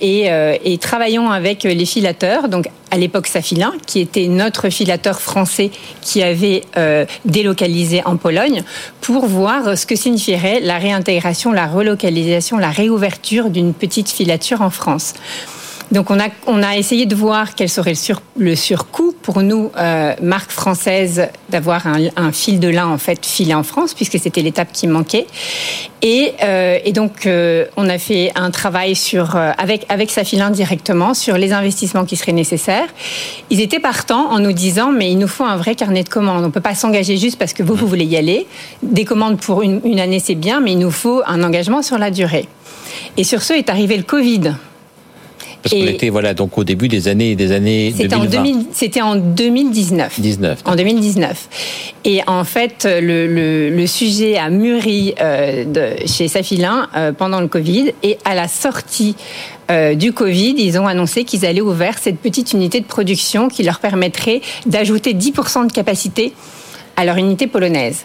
et, 0.00 0.78
travaillons 0.80 1.30
avec 1.30 1.62
les 1.62 1.86
filateurs. 1.86 2.48
Donc, 2.48 2.68
à 2.90 2.96
l'époque, 2.96 3.26
Safilin, 3.26 3.72
qui 3.86 4.00
était 4.00 4.26
notre 4.28 4.68
filateur 4.68 5.20
français 5.20 5.70
qui 6.02 6.22
avait 6.22 6.62
délocalisé 7.24 8.02
en 8.04 8.16
Pologne, 8.16 8.62
pour 9.00 9.26
voir 9.26 9.78
ce 9.78 9.86
que 9.86 9.96
signifierait 9.96 10.60
la 10.60 10.78
réintégration, 10.78 11.52
la 11.52 11.66
relocalisation, 11.66 12.58
la 12.58 12.70
réouverture 12.70 13.50
d'une 13.50 13.72
petite 13.72 14.10
filature 14.10 14.60
en 14.60 14.70
France. 14.70 15.14
Donc 15.92 16.10
on 16.10 16.18
a, 16.18 16.28
on 16.46 16.62
a 16.62 16.76
essayé 16.76 17.06
de 17.06 17.14
voir 17.14 17.54
quel 17.54 17.68
serait 17.68 17.90
le, 17.90 17.96
sur, 17.96 18.20
le 18.36 18.56
surcoût 18.56 19.14
pour 19.22 19.42
nous, 19.42 19.70
euh, 19.76 20.14
marque 20.22 20.50
française, 20.50 21.28
d'avoir 21.50 21.86
un, 21.86 22.32
fil 22.32 22.58
de 22.58 22.68
lin 22.68 22.86
en 22.86 22.98
fait 22.98 23.24
filé 23.24 23.54
en 23.54 23.62
France, 23.62 23.94
puisque 23.94 24.18
c'était 24.18 24.42
l'étape 24.42 24.72
qui 24.72 24.86
manquait. 24.86 25.26
Et, 26.02 26.32
euh, 26.42 26.78
et 26.84 26.92
donc 26.92 27.26
euh, 27.26 27.66
on 27.76 27.88
a 27.88 27.98
fait 27.98 28.32
un 28.34 28.50
travail 28.50 28.96
sur, 28.96 29.36
avec, 29.36 29.86
avec 29.88 30.10
Safilin 30.10 30.50
directement 30.50 31.14
sur 31.14 31.38
les 31.38 31.52
investissements 31.52 32.04
qui 32.04 32.16
seraient 32.16 32.32
nécessaires. 32.32 32.88
Ils 33.50 33.60
étaient 33.60 33.80
partants 33.80 34.30
en 34.30 34.40
nous 34.40 34.52
disant 34.52 34.90
mais 34.90 35.10
il 35.12 35.18
nous 35.18 35.28
faut 35.28 35.44
un 35.44 35.56
vrai 35.56 35.74
carnet 35.74 36.02
de 36.02 36.08
commandes. 36.08 36.44
On 36.44 36.50
peut 36.50 36.60
pas 36.60 36.74
s'engager 36.74 37.16
juste 37.16 37.38
parce 37.38 37.52
que 37.52 37.62
vous, 37.62 37.74
vous 37.74 37.86
voulez 37.86 38.06
y 38.06 38.16
aller. 38.16 38.46
Des 38.82 39.04
commandes 39.04 39.38
pour 39.38 39.62
une, 39.62 39.80
une 39.84 40.00
année 40.00 40.18
c'est 40.18 40.34
bien, 40.34 40.60
mais 40.60 40.72
il 40.72 40.78
nous 40.78 40.90
faut 40.90 41.22
un 41.26 41.42
engagement 41.42 41.82
sur 41.82 41.98
la 41.98 42.10
durée. 42.10 42.48
Et 43.16 43.24
sur 43.24 43.42
ce 43.42 43.52
est 43.52 43.70
arrivé 43.70 43.96
le 43.96 44.02
Covid. 44.02 44.54
Parce 45.64 45.74
qu'on 45.74 45.88
était 45.88 46.10
voilà 46.10 46.34
donc 46.34 46.58
au 46.58 46.64
début 46.64 46.88
des 46.88 47.08
années 47.08 47.34
des 47.36 47.50
années 47.50 47.94
C'était 47.96 48.14
en, 48.14 48.26
2000, 48.26 48.66
c'était 48.72 49.00
en 49.00 49.16
2019. 49.16 50.20
19. 50.20 50.60
En 50.66 50.76
2019. 50.76 51.48
Et 52.04 52.20
en 52.26 52.44
fait, 52.44 52.86
le, 52.86 53.26
le, 53.26 53.70
le 53.70 53.86
sujet 53.86 54.36
a 54.36 54.50
mûri 54.50 55.14
euh, 55.20 55.64
de, 55.64 56.06
chez 56.06 56.28
Safilin 56.28 56.88
euh, 56.94 57.12
pendant 57.12 57.40
le 57.40 57.48
Covid 57.48 57.92
et 58.02 58.18
à 58.26 58.34
la 58.34 58.46
sortie 58.46 59.16
euh, 59.70 59.94
du 59.94 60.12
Covid, 60.12 60.54
ils 60.58 60.78
ont 60.78 60.86
annoncé 60.86 61.24
qu'ils 61.24 61.46
allaient 61.46 61.62
ouvrir 61.62 61.96
cette 61.98 62.18
petite 62.18 62.52
unité 62.52 62.80
de 62.80 62.84
production 62.84 63.48
qui 63.48 63.62
leur 63.62 63.80
permettrait 63.80 64.42
d'ajouter 64.66 65.14
10% 65.14 65.66
de 65.66 65.72
capacité 65.72 66.34
à 66.96 67.06
leur 67.06 67.16
unité 67.16 67.46
polonaise. 67.46 68.04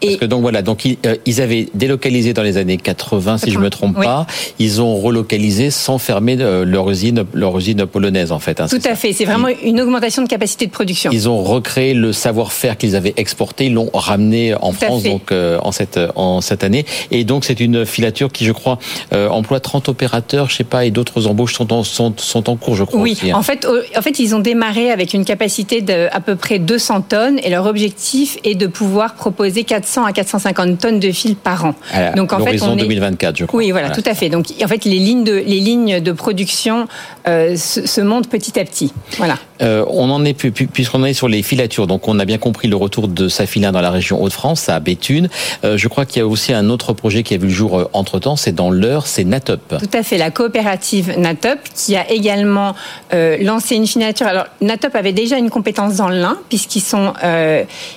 Parce 0.00 0.16
que 0.16 0.24
donc 0.24 0.42
voilà, 0.42 0.62
donc 0.62 0.84
ils, 0.84 0.98
euh, 1.06 1.16
ils, 1.24 1.40
avaient 1.40 1.68
délocalisé 1.74 2.32
dans 2.32 2.42
les 2.42 2.56
années 2.56 2.76
80, 2.76 3.38
si 3.38 3.50
je 3.50 3.58
me 3.58 3.70
trompe 3.70 3.96
pas. 3.96 4.26
Ils 4.58 4.80
ont 4.80 4.96
relocalisé 4.96 5.70
sans 5.70 5.98
fermer 5.98 6.36
euh, 6.40 6.64
leur 6.64 6.90
usine, 6.90 7.24
leur 7.32 7.56
usine 7.56 7.86
polonaise 7.86 8.32
en 8.32 8.38
fait. 8.38 8.60
Hein, 8.60 8.66
Tout 8.68 8.80
à 8.84 8.94
fait. 8.94 9.12
C'est 9.12 9.24
vraiment 9.24 9.48
une 9.62 9.80
augmentation 9.80 10.22
de 10.22 10.28
capacité 10.28 10.66
de 10.66 10.70
production. 10.70 11.10
Ils 11.12 11.28
ont 11.28 11.42
recréé 11.42 11.94
le 11.94 12.12
savoir-faire 12.12 12.76
qu'ils 12.76 12.96
avaient 12.96 13.14
exporté, 13.16 13.66
ils 13.66 13.74
l'ont 13.74 13.90
ramené 13.92 14.54
en 14.54 14.72
France 14.72 15.02
donc 15.02 15.32
euh, 15.32 15.58
en 15.62 15.72
cette 15.72 15.98
en 16.14 16.40
cette 16.40 16.64
année. 16.64 16.84
Et 17.10 17.24
donc 17.24 17.44
c'est 17.44 17.60
une 17.60 17.86
filature 17.86 18.30
qui, 18.30 18.44
je 18.44 18.52
crois, 18.52 18.78
emploie 19.12 19.60
30 19.60 19.88
opérateurs, 19.88 20.50
je 20.50 20.56
sais 20.56 20.64
pas, 20.64 20.84
et 20.84 20.90
d'autres 20.90 21.26
embauches 21.26 21.54
sont 21.54 21.72
en 21.72 21.82
sont, 21.82 22.12
sont 22.16 22.50
en 22.50 22.56
cours, 22.56 22.76
je 22.76 22.84
crois. 22.84 23.00
Oui. 23.00 23.12
Aussi, 23.12 23.30
hein. 23.30 23.36
En 23.36 23.42
fait, 23.42 23.66
en 23.96 24.02
fait, 24.02 24.18
ils 24.18 24.34
ont 24.34 24.40
démarré 24.40 24.90
avec 24.90 25.14
une 25.14 25.24
capacité 25.24 25.80
de 25.80 26.08
à 26.12 26.20
peu 26.20 26.36
près 26.36 26.58
200 26.58 27.02
tonnes 27.02 27.38
et 27.42 27.50
leur 27.50 27.66
objectif 27.66 28.38
est 28.44 28.54
de 28.54 28.66
pouvoir 28.66 29.14
proposer 29.14 29.64
4 29.64 29.85
400 29.86 30.04
à 30.04 30.12
450 30.12 30.78
tonnes 30.78 31.00
de 31.00 31.12
fil 31.12 31.36
par 31.36 31.64
an. 31.64 31.74
Donc 32.16 32.32
en 32.32 32.40
fait, 32.40 32.60
on 32.62 32.76
2024, 32.76 33.36
je 33.36 33.44
crois. 33.44 33.58
Oui, 33.58 33.70
voilà, 33.70 33.90
tout 33.90 34.02
à 34.04 34.14
fait. 34.14 34.28
Donc 34.28 34.46
en 34.62 34.68
fait, 34.68 34.84
les 34.84 34.98
lignes 34.98 35.24
de 35.24 35.34
les 35.34 35.60
lignes 35.60 36.00
de 36.00 36.12
production 36.12 36.88
euh, 37.28 37.56
se, 37.56 38.00
montent 38.00 38.28
petit 38.28 38.58
à 38.58 38.64
petit. 38.64 38.92
Voilà. 39.16 39.38
Euh, 39.62 39.84
on 39.88 40.10
en 40.10 40.24
est 40.24 40.34
puisqu'on 40.34 41.04
est 41.04 41.14
sur 41.14 41.28
les 41.28 41.42
filatures. 41.42 41.86
Donc 41.86 42.08
on 42.08 42.18
a 42.18 42.24
bien 42.24 42.38
compris 42.38 42.68
le 42.68 42.76
retour 42.76 43.08
de 43.08 43.28
Safilin 43.28 43.72
dans 43.72 43.80
la 43.80 43.90
région 43.90 44.22
Hauts-de-France, 44.22 44.68
à 44.68 44.80
Béthune. 44.80 45.28
Euh, 45.64 45.76
je 45.76 45.88
crois 45.88 46.04
qu'il 46.04 46.20
y 46.20 46.22
a 46.22 46.26
aussi 46.26 46.52
un 46.52 46.68
autre 46.70 46.92
projet 46.92 47.22
qui 47.22 47.34
a 47.34 47.38
vu 47.38 47.48
le 47.48 47.52
jour 47.52 47.88
entre 47.92 48.18
temps. 48.18 48.36
C'est 48.36 48.54
dans 48.54 48.70
l'heure, 48.70 49.06
c'est 49.06 49.24
Natop. 49.24 49.76
Tout 49.78 49.98
à 49.98 50.02
fait, 50.02 50.18
la 50.18 50.30
coopérative 50.30 51.18
Natop 51.18 51.58
qui 51.74 51.96
a 51.96 52.10
également 52.10 52.74
lancé 53.12 53.76
une 53.76 53.86
filature. 53.86 54.26
Alors 54.26 54.46
Natop 54.60 54.94
avait 54.94 55.12
déjà 55.12 55.38
une 55.38 55.50
compétence 55.50 55.96
dans 55.96 56.08
le 56.08 56.18
lin 56.18 56.36
puisqu'ils 56.48 56.80
sont 56.80 57.12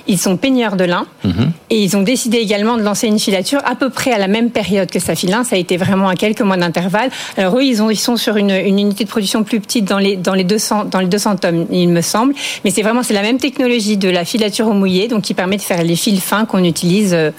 ils 0.06 0.18
sont 0.18 0.36
peigneurs 0.36 0.76
de 0.76 0.84
lin 0.84 1.06
mhm. 1.24 1.52
et 1.70 1.82
ils 1.82 1.96
ont 1.96 2.02
décidé 2.02 2.38
également 2.38 2.76
de 2.76 2.82
lancer 2.82 3.06
une 3.06 3.18
filature 3.18 3.60
à 3.64 3.74
peu 3.74 3.90
près 3.90 4.12
à 4.12 4.18
la 4.18 4.28
même 4.28 4.50
période 4.50 4.90
que 4.90 4.98
Safilin. 4.98 5.44
Ça 5.44 5.56
a 5.56 5.58
été 5.58 5.76
vraiment 5.76 6.08
à 6.08 6.14
quelques 6.14 6.42
mois 6.42 6.56
d'intervalle. 6.56 7.10
Alors 7.36 7.58
eux, 7.58 7.64
ils, 7.64 7.82
ont, 7.82 7.90
ils 7.90 7.98
sont 7.98 8.16
sur 8.16 8.36
une, 8.36 8.50
une, 8.50 8.78
unité 8.78 9.04
de 9.04 9.08
production 9.08 9.44
plus 9.44 9.60
petite 9.60 9.84
dans 9.84 9.98
les, 9.98 10.16
dans 10.16 10.34
les 10.34 10.44
200, 10.44 10.86
dans 10.86 11.00
les 11.00 11.06
200 11.06 11.36
il 11.70 11.88
me 11.88 12.00
semble. 12.00 12.34
Mais 12.64 12.70
c'est 12.70 12.82
vraiment 12.82 13.02
c'est 13.02 13.14
la 13.14 13.22
même 13.22 13.38
technologie 13.38 13.96
de 13.96 14.08
la 14.08 14.24
filature 14.24 14.66
au 14.66 14.72
mouillé, 14.72 15.08
donc 15.08 15.22
qui 15.22 15.34
permet 15.34 15.56
de 15.56 15.62
faire 15.62 15.82
les 15.82 15.96
fils 15.96 16.20
fins 16.20 16.44
qu'on 16.44 16.64
utilise 16.64 17.14
euh, 17.14 17.30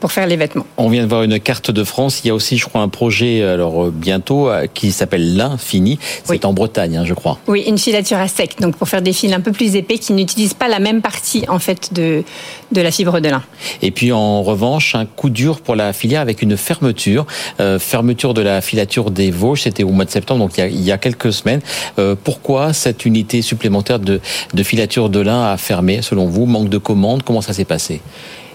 pour 0.00 0.12
faire 0.12 0.26
les 0.26 0.36
vêtements. 0.36 0.66
On 0.76 0.88
vient 0.88 1.02
de 1.02 1.08
voir 1.08 1.22
une 1.22 1.38
carte 1.40 1.70
de 1.70 1.84
France. 1.84 2.20
Il 2.24 2.28
y 2.28 2.30
a 2.30 2.34
aussi, 2.34 2.56
je 2.56 2.66
crois, 2.66 2.80
un 2.80 2.88
projet 2.88 3.42
alors 3.42 3.86
euh, 3.86 3.92
bientôt 3.94 4.48
euh, 4.48 4.66
qui 4.72 4.92
s'appelle 4.92 5.36
l'Infini. 5.36 5.98
C'est 6.24 6.44
en 6.44 6.52
Bretagne, 6.52 6.98
hein, 6.98 7.04
je 7.04 7.14
crois. 7.14 7.38
Oui, 7.46 7.64
une 7.66 7.78
filature 7.78 8.18
à 8.18 8.28
sec, 8.28 8.56
donc 8.60 8.76
pour 8.76 8.88
faire 8.88 9.02
des 9.02 9.12
fils 9.12 9.32
un 9.32 9.40
peu 9.40 9.52
plus 9.52 9.76
épais 9.76 9.98
qui 9.98 10.12
n'utilisent 10.12 10.54
pas 10.54 10.68
la 10.68 10.78
même 10.78 11.02
partie 11.02 11.44
en 11.48 11.58
fait 11.58 11.92
de 11.92 12.24
de 12.72 12.80
la 12.80 12.90
fibre 12.90 13.20
de 13.20 13.28
lin. 13.28 13.42
Et 13.82 13.90
puis 13.90 14.12
en 14.12 14.42
revanche, 14.42 14.94
un 14.94 15.06
coup 15.06 15.30
dur 15.30 15.60
pour 15.60 15.76
la 15.76 15.92
filière 15.92 16.20
avec 16.20 16.42
une 16.42 16.56
fermeture. 16.56 17.26
Euh, 17.60 17.78
fermeture 17.78 18.34
de 18.34 18.42
la 18.42 18.60
filature 18.60 19.10
des 19.10 19.30
Vosges, 19.30 19.62
c'était 19.62 19.84
au 19.84 19.90
mois 19.90 20.04
de 20.04 20.10
septembre, 20.10 20.40
donc 20.40 20.58
il 20.58 20.82
y 20.82 20.92
a, 20.92 20.98
quelques 20.98 21.32
semaines. 21.32 21.60
Euh, 21.98 22.14
pourquoi 22.22 22.72
cette 22.72 23.04
unité 23.04 23.42
supplémentaire 23.46 23.98
de, 23.98 24.20
de 24.52 24.62
filature 24.62 25.08
de 25.08 25.20
lin 25.20 25.52
a 25.52 25.56
fermé, 25.56 26.02
selon 26.02 26.26
vous? 26.26 26.46
Manque 26.46 26.68
de 26.68 26.78
commandes 26.78 27.22
Comment 27.24 27.40
ça 27.40 27.52
s'est 27.52 27.64
passé? 27.64 28.00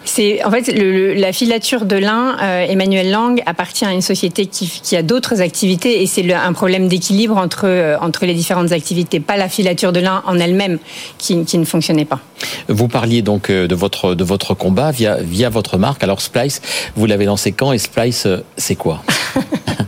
C'est 0.03 0.43
en 0.43 0.49
fait 0.49 0.71
la 0.71 1.31
filature 1.31 1.85
de 1.85 1.95
lin. 1.95 2.35
Euh, 2.41 2.65
Emmanuel 2.67 3.11
Lang 3.11 3.41
appartient 3.45 3.85
à 3.85 3.93
une 3.93 4.01
société 4.01 4.47
qui, 4.47 4.95
a 4.95 5.03
d'autres 5.03 5.41
activités 5.41 6.01
et 6.01 6.07
c'est 6.07 6.33
un 6.33 6.53
problème 6.53 6.87
d'équilibre 6.87 7.37
entre 7.37 7.65
euh, 7.65 7.97
entre 8.01 8.25
les 8.25 8.33
différentes 8.33 8.71
activités, 8.71 9.19
pas 9.19 9.37
la 9.37 9.47
filature 9.47 9.91
de 9.91 9.99
lin 9.99 10.23
en 10.25 10.39
elle-même 10.39 10.79
qui, 11.19 11.35
ne 11.35 11.65
fonctionnait 11.65 12.05
pas. 12.05 12.19
Vous 12.67 12.87
parliez 12.87 13.21
donc 13.21 13.49
euh, 13.49 13.67
de 13.67 13.75
votre 13.75 14.15
de 14.15 14.23
votre 14.23 14.55
combat 14.55 14.91
via 14.91 15.17
via 15.21 15.49
votre 15.49 15.77
marque. 15.77 16.03
Alors 16.03 16.21
Splice, 16.21 16.61
vous 16.95 17.05
l'avez 17.05 17.25
lancé 17.25 17.51
quand 17.51 17.71
et 17.71 17.77
Splice, 17.77 18.27
c'est 18.57 18.75
quoi? 18.75 19.03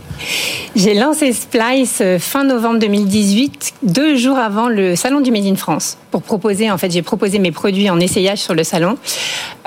J'ai 0.76 0.96
lancé 0.96 1.34
Splice 1.34 2.00
euh, 2.02 2.18
fin 2.18 2.44
novembre 2.44 2.80
2018, 2.80 3.74
deux 3.84 4.16
jours 4.16 4.38
avant 4.38 4.70
le 4.70 4.96
salon 4.96 5.22
du 5.22 5.32
Made 5.32 5.46
in 5.46 5.56
France, 5.56 6.00
pour 6.10 6.24
proposer, 6.24 6.72
en 6.72 6.80
fait, 6.80 6.92
j'ai 6.92 7.04
proposé 7.04 7.38
mes 7.38 7.52
produits 7.52 7.92
en 7.92 8.00
essayage 8.00 8.40
sur 8.40 8.56
le 8.56 8.64
salon. 8.64 8.98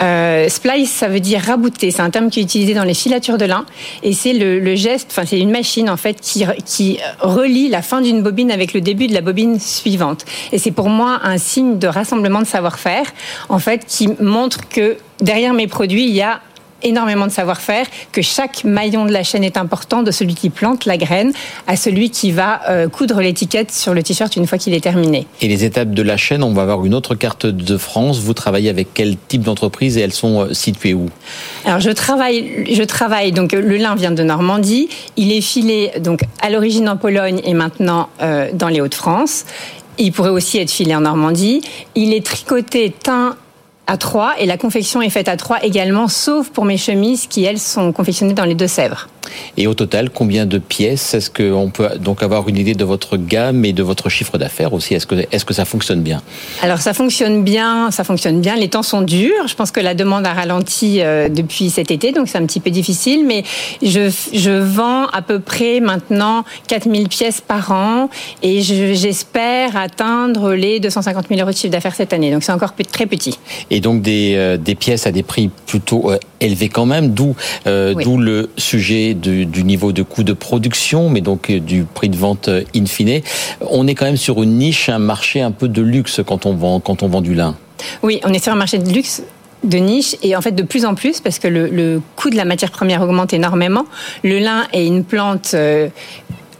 Euh, 0.03 0.49
splice, 0.49 0.91
ça 0.91 1.07
veut 1.07 1.21
dire 1.21 1.41
rabouter, 1.43 1.93
c'est 1.93 2.03
un 2.03 2.11
terme 2.11 2.29
qui 2.29 2.41
est 2.41 2.43
utilisé 2.43 2.75
dans 2.75 2.83
les 2.83 2.95
filatures 2.95 3.39
de 3.39 3.45
lin, 3.45 3.67
et 4.03 4.13
c'est 4.13 4.33
le, 4.33 4.75
geste, 4.75 5.09
enfin, 5.13 5.23
c'est 5.25 5.39
une 5.39 5.53
machine, 5.53 5.89
en 5.89 5.97
fait, 5.97 6.21
qui, 6.21 6.45
qui 6.65 6.99
relie 7.21 7.69
la 7.69 7.83
fin 7.83 8.01
d'une 8.01 8.23
bobine 8.23 8.51
avec 8.51 8.75
le 8.75 8.81
début 8.81 9.07
de 9.07 9.15
la 9.15 9.21
bobine 9.21 9.61
suivante. 9.61 10.25
Et 10.51 10.59
c'est 10.59 10.73
pour 10.73 10.89
moi 10.89 11.21
un 11.23 11.39
signe 11.39 11.79
de 11.79 11.87
rassemblement 11.87 12.41
de 12.41 12.47
savoir-faire, 12.47 13.07
en 13.49 13.61
fait, 13.61 13.85
qui 13.87 14.09
montre 14.21 14.69
que 14.69 14.97
derrière 15.21 15.55
mes 15.55 15.69
produits, 15.69 16.05
il 16.05 16.15
y 16.15 16.23
a 16.23 16.41
énormément 16.87 17.27
de 17.27 17.33
savoir-faire, 17.33 17.87
que 18.13 18.23
chaque 18.23 18.65
maillon 18.65 19.05
de 19.05 19.13
la 19.13 19.23
chaîne 19.23 19.45
est 19.45 19.57
important, 19.57 20.03
de 20.03 20.11
celui 20.11 20.35
qui 20.35 20.51
plante 20.51 20.85
la 20.85 20.97
graine 20.97 21.33
à 21.67 21.77
celui 21.77 22.11
qui 22.11 22.33
va 22.33 22.61
euh, 22.69 22.89
coudre 22.89 23.21
l'étiquette 23.21 23.73
sur 23.73 23.95
le 23.95 24.03
t-shirt 24.03 24.35
une 24.37 24.47
fois 24.47 24.59
qu'il 24.59 24.75
est 24.75 24.81
terminé. 24.81 25.27
Et 25.41 25.49
les 25.49 25.65
étapes 25.65 25.91
de 25.91 26.03
la 26.03 26.17
chaîne, 26.17 26.43
on 26.43 26.53
va 26.53 26.63
avoir 26.63 26.85
une 26.85 26.95
autre 26.95 27.15
carte 27.15 27.47
de 27.47 27.77
France. 27.77 28.19
Vous 28.21 28.35
travaillez 28.35 28.71
avec 28.71 28.89
quel 28.95 29.17
type 29.17 29.43
d'entreprise 29.43 29.99
et 29.99 30.01
elles 30.01 30.13
sont 30.13 30.43
euh, 30.43 30.55
situées 30.55 30.95
où? 30.95 31.09
Alors 31.65 31.81
je 31.81 31.91
travaille, 31.91 32.73
je 32.73 32.83
travaille 32.83 33.33
donc 33.33 33.53
le 33.53 33.77
lin 33.77 33.95
vient 33.95 34.13
de 34.13 34.23
Normandie, 34.23 34.89
il 35.17 35.33
est 35.33 35.41
filé 35.41 35.93
donc 36.01 36.21
à 36.41 36.51
l'origine 36.51 36.89
en 36.89 36.97
Pologne 36.97 37.41
et 37.45 37.55
maintenant 37.55 38.09
euh, 38.23 38.51
dans 38.53 38.69
les 38.69 38.81
Hauts-de-France. 38.81 39.45
Il 39.99 40.13
pourrait 40.13 40.31
aussi 40.31 40.59
être 40.59 40.71
filé 40.71 40.95
en 40.95 41.01
Normandie. 41.01 41.63
Il 41.95 42.13
est 42.13 42.25
tricoté, 42.25 42.91
teint 42.91 43.37
à 43.87 43.97
Troyes 43.97 44.35
et 44.39 44.47
la 44.47 44.57
confection 44.57 45.03
est 45.03 45.11
faite 45.11 45.29
à 45.29 45.37
Troyes 45.37 45.65
également, 45.65 46.09
sauf 46.09 46.51
pour 46.51 46.65
mes 46.65 46.77
chemises 46.77 47.27
qui, 47.27 47.45
elles, 47.45 47.59
sont 47.59 47.93
confectionnées 47.93 48.35
dans 48.35 48.45
les 48.45 48.55
Deux-Sèvres. 48.55 49.09
Et 49.57 49.67
au 49.67 49.75
total, 49.75 50.11
combien 50.11 50.47
de 50.47 50.59
pièces 50.59 51.15
Est-ce 51.15 51.31
qu'on 51.31 51.71
peut 51.71 51.89
donc 51.99 52.23
avoir 52.23 52.49
une 52.49 52.57
idée 52.57 52.75
de 52.75 52.85
votre 52.85 53.17
gamme 53.17 53.65
et 53.65 53.73
de 53.73 53.83
votre 53.83 54.09
chiffre 54.09 54.39
d'affaires 54.39 54.73
aussi? 54.73 54.95
Est-ce 54.95 55.07
que, 55.07 55.15
est 55.15 55.45
que 55.45 55.55
ça 55.55 55.65
fonctionne 55.65 56.03
bien? 56.03 56.23
Alors 56.63 56.79
ça 56.79 56.95
fonctionne 56.95 57.43
bien, 57.43 57.91
ça 57.91 58.05
fonctionne 58.05 58.41
bien. 58.41 58.57
Les 58.57 58.69
temps 58.69 58.83
sont 58.83 59.03
durs. 59.03 59.49
Je 59.49 59.55
pense 59.55 59.71
que 59.71 59.81
la 59.81 59.95
demande 59.95 60.27
a 60.27 60.33
ralenti 60.33 61.01
euh, 61.01 61.29
depuis 61.29 61.71
cet 61.71 61.91
été, 61.91 62.13
donc 62.13 62.29
c'est 62.29 62.39
un 62.39 62.47
petit 62.47 62.61
peu 62.61 62.71
difficile. 62.71 63.25
Mais 63.27 63.45
je, 63.83 64.13
je 64.33 64.51
vends 64.51 65.07
à 65.07 65.23
peu 65.23 65.41
près 65.41 65.81
maintenant 65.81 66.45
4000 66.69 67.09
pièces 67.09 67.41
par 67.41 67.73
an 67.73 68.11
et 68.43 68.63
j'espère 68.63 69.77
atteindre 69.77 70.55
les 70.55 70.81
250 70.81 71.27
000 71.29 71.41
euros 71.41 71.51
de 71.51 71.57
chiffre 71.57 71.73
d'affaires 71.73 71.95
cette 71.95 72.13
année. 72.13 72.31
Donc 72.31 72.43
c'est 72.43 72.53
encore 72.53 72.75
très 72.93 73.07
petit. 73.07 73.39
Et 73.71 73.76
donc 73.81 74.03
des, 74.03 74.35
euh, 74.37 74.57
des 74.57 74.75
pièces 74.75 75.07
à 75.07 75.13
des 75.13 75.23
prix 75.23 75.51
plutôt 75.67 76.11
euh, 76.11 76.19
élevés 76.41 76.69
quand 76.69 76.87
même, 76.87 77.11
d'où 77.11 77.35
d'où 77.65 78.19
le 78.19 78.51
sujet 78.57 79.15
du, 79.15 79.65
niveau 79.65 79.93
de 79.93 80.03
coût 80.03 80.23
de 80.23 80.33
production, 80.33 81.09
mais 81.09 81.21
donc 81.21 81.51
euh, 81.51 81.61
du 81.61 81.85
prix 81.85 82.09
de 82.09 82.17
vente 82.17 82.49
euh, 82.49 82.63
in 82.75 82.87
fine. 82.87 83.21
On 83.71 83.87
est 83.87 83.95
quand 83.95 84.07
même 84.07 84.17
sur 84.17 84.43
une 84.43 84.59
niche, 84.59 84.89
un 84.89 84.99
marché 84.99 85.41
un 85.41 85.51
peu 85.51 85.69
de 85.69 85.83
luxe 85.83 86.21
quand 86.27 86.47
on 86.47 86.55
vend, 86.55 86.81
quand 86.81 87.03
on 87.03 87.09
vend 87.09 87.21
du 87.21 87.35
lin. 87.35 87.57
Oui, 88.03 88.21
on 88.25 88.33
est 88.33 88.43
sur 88.43 88.53
un 88.53 88.57
marché 88.57 88.79
de 88.79 88.91
luxe 88.91 89.23
de 89.65 89.79
niche 89.79 90.17
et 90.23 90.37
en 90.37 90.41
fait 90.41 90.53
de 90.53 90.63
plus 90.63 90.85
en 90.85 90.95
plus 90.95 91.21
parce 91.21 91.39
que 91.39 91.49
le, 91.49 92.01
coût 92.15 92.31
de 92.31 92.37
la 92.37 92.45
matière 92.45 92.71
première 92.71 93.03
augmente 93.03 93.33
énormément. 93.33 93.85
Le 94.23 94.39
lin 94.39 94.67
est 94.73 94.87
une 94.87 95.05
plante 95.05 95.53
euh, 95.55 95.89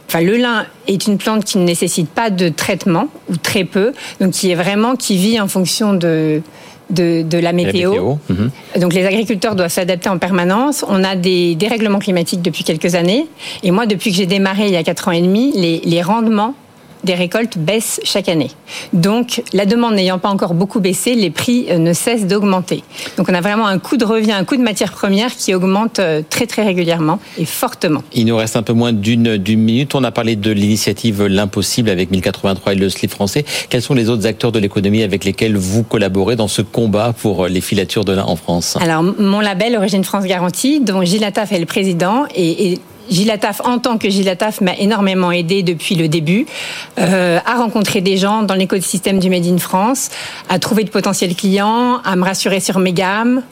Enfin, 0.09 0.21
le 0.21 0.37
lin 0.37 0.65
est 0.87 1.05
une 1.05 1.17
plante 1.17 1.43
qui 1.43 1.57
ne 1.57 1.65
nécessite 1.65 2.09
pas 2.09 2.29
de 2.29 2.47
traitement 2.47 3.09
ou 3.29 3.35
très 3.35 3.65
peu, 3.65 3.91
donc 4.21 4.31
qui 4.31 4.49
est 4.49 4.55
vraiment 4.55 4.95
qui 4.95 5.17
vit 5.17 5.37
en 5.41 5.49
fonction 5.49 5.93
de 5.93 6.41
de, 6.89 7.37
la 7.37 7.53
météo. 7.53 8.15
Mhm. 8.29 8.51
Donc 8.77 8.93
les 8.93 9.05
agriculteurs 9.05 9.55
doivent 9.55 9.71
s'adapter 9.71 10.09
en 10.09 10.17
permanence. 10.17 10.85
On 10.87 11.03
a 11.03 11.15
des 11.15 11.55
dérèglements 11.55 11.99
climatiques 11.99 12.41
depuis 12.41 12.63
quelques 12.63 12.95
années. 12.95 13.27
Et 13.63 13.71
moi, 13.71 13.85
depuis 13.85 14.11
que 14.11 14.17
j'ai 14.17 14.25
démarré 14.25 14.67
il 14.67 14.73
y 14.73 14.77
a 14.77 14.83
quatre 14.83 15.07
ans 15.07 15.11
et 15.11 15.21
demi, 15.21 15.51
les, 15.55 15.81
les 15.83 16.01
rendements 16.01 16.53
des 17.07 17.15
récoltes 17.15 17.57
baissent 17.57 17.99
chaque 18.03 18.29
année. 18.29 18.51
Donc, 18.93 19.41
la 19.53 19.65
demande 19.65 19.95
n'ayant 19.95 20.19
pas 20.19 20.29
encore 20.29 20.53
beaucoup 20.53 20.79
baissé, 20.79 21.15
les 21.15 21.31
prix 21.31 21.65
euh, 21.69 21.79
ne 21.79 21.93
cessent 21.93 22.27
d'augmenter. 22.27 22.83
Donc, 23.17 23.27
on 23.29 23.33
a 23.33 23.41
vraiment 23.41 23.65
un 23.65 23.79
coût 23.79 23.97
de 23.97 24.05
revient, 24.05 24.33
un 24.33 24.43
coût 24.43 24.57
de 24.57 24.61
matière 24.61 24.91
première 24.91 25.35
qui 25.35 25.55
augmente 25.55 25.97
euh, 25.99 26.21
très 26.29 26.45
très 26.45 26.63
régulièrement 26.63 27.19
et 27.39 27.45
fortement. 27.45 28.03
Il 28.13 28.25
nous 28.25 28.37
reste 28.37 28.55
un 28.55 28.61
peu 28.61 28.73
moins 28.73 28.93
d'une 28.93 29.39
minute. 29.39 29.95
On 29.95 30.03
a 30.03 30.11
parlé 30.11 30.35
de 30.35 30.51
l'initiative 30.51 31.25
L'Impossible 31.25 31.89
avec 31.89 32.11
1083 32.11 32.73
et 32.73 32.75
le 32.75 32.89
slip 32.89 33.11
français. 33.11 33.45
Quels 33.69 33.81
sont 33.81 33.93
les 33.93 34.09
autres 34.09 34.27
acteurs 34.27 34.51
de 34.51 34.59
l'économie 34.59 35.01
avec 35.01 35.23
lesquels 35.23 35.55
vous 35.55 35.83
collaborez 35.83 36.35
dans 36.35 36.49
ce 36.49 36.61
combat 36.61 37.13
pour 37.17 37.45
euh, 37.45 37.47
les 37.47 37.61
filatures 37.61 38.05
de 38.05 38.11
lin 38.11 38.25
en 38.25 38.35
France? 38.35 38.77
Alors, 38.81 39.01
mon 39.01 39.39
label 39.39 39.75
Origine 39.77 40.03
France 40.03 40.25
Garantie, 40.25 40.81
dont 40.81 41.03
Gilles 41.03 41.23
Attaf 41.23 41.53
est 41.53 41.59
le 41.59 41.65
président, 41.65 42.25
et 42.35 42.79
Gilataf, 43.09 43.61
en 43.63 43.79
tant 43.79 43.97
que 43.97 44.09
Gilataf, 44.09 44.61
m'a 44.61 44.75
énormément 44.75 45.31
aidé 45.31 45.63
depuis 45.63 45.95
le 45.95 46.07
début 46.07 46.45
euh, 46.99 47.39
à 47.45 47.55
rencontrer 47.55 48.01
des 48.01 48.17
gens 48.17 48.43
dans 48.43 48.55
l'écosystème 48.55 49.19
du 49.19 49.29
Made 49.29 49.45
in 49.45 49.57
France, 49.57 50.09
à 50.49 50.59
trouver 50.59 50.83
de 50.83 50.89
potentiels 50.89 51.35
clients, 51.35 52.01
à 52.03 52.15
me 52.15 52.23
rassurer 52.23 52.59
sur 52.59 52.79
mes 52.79 52.93
gammes, 52.93 53.43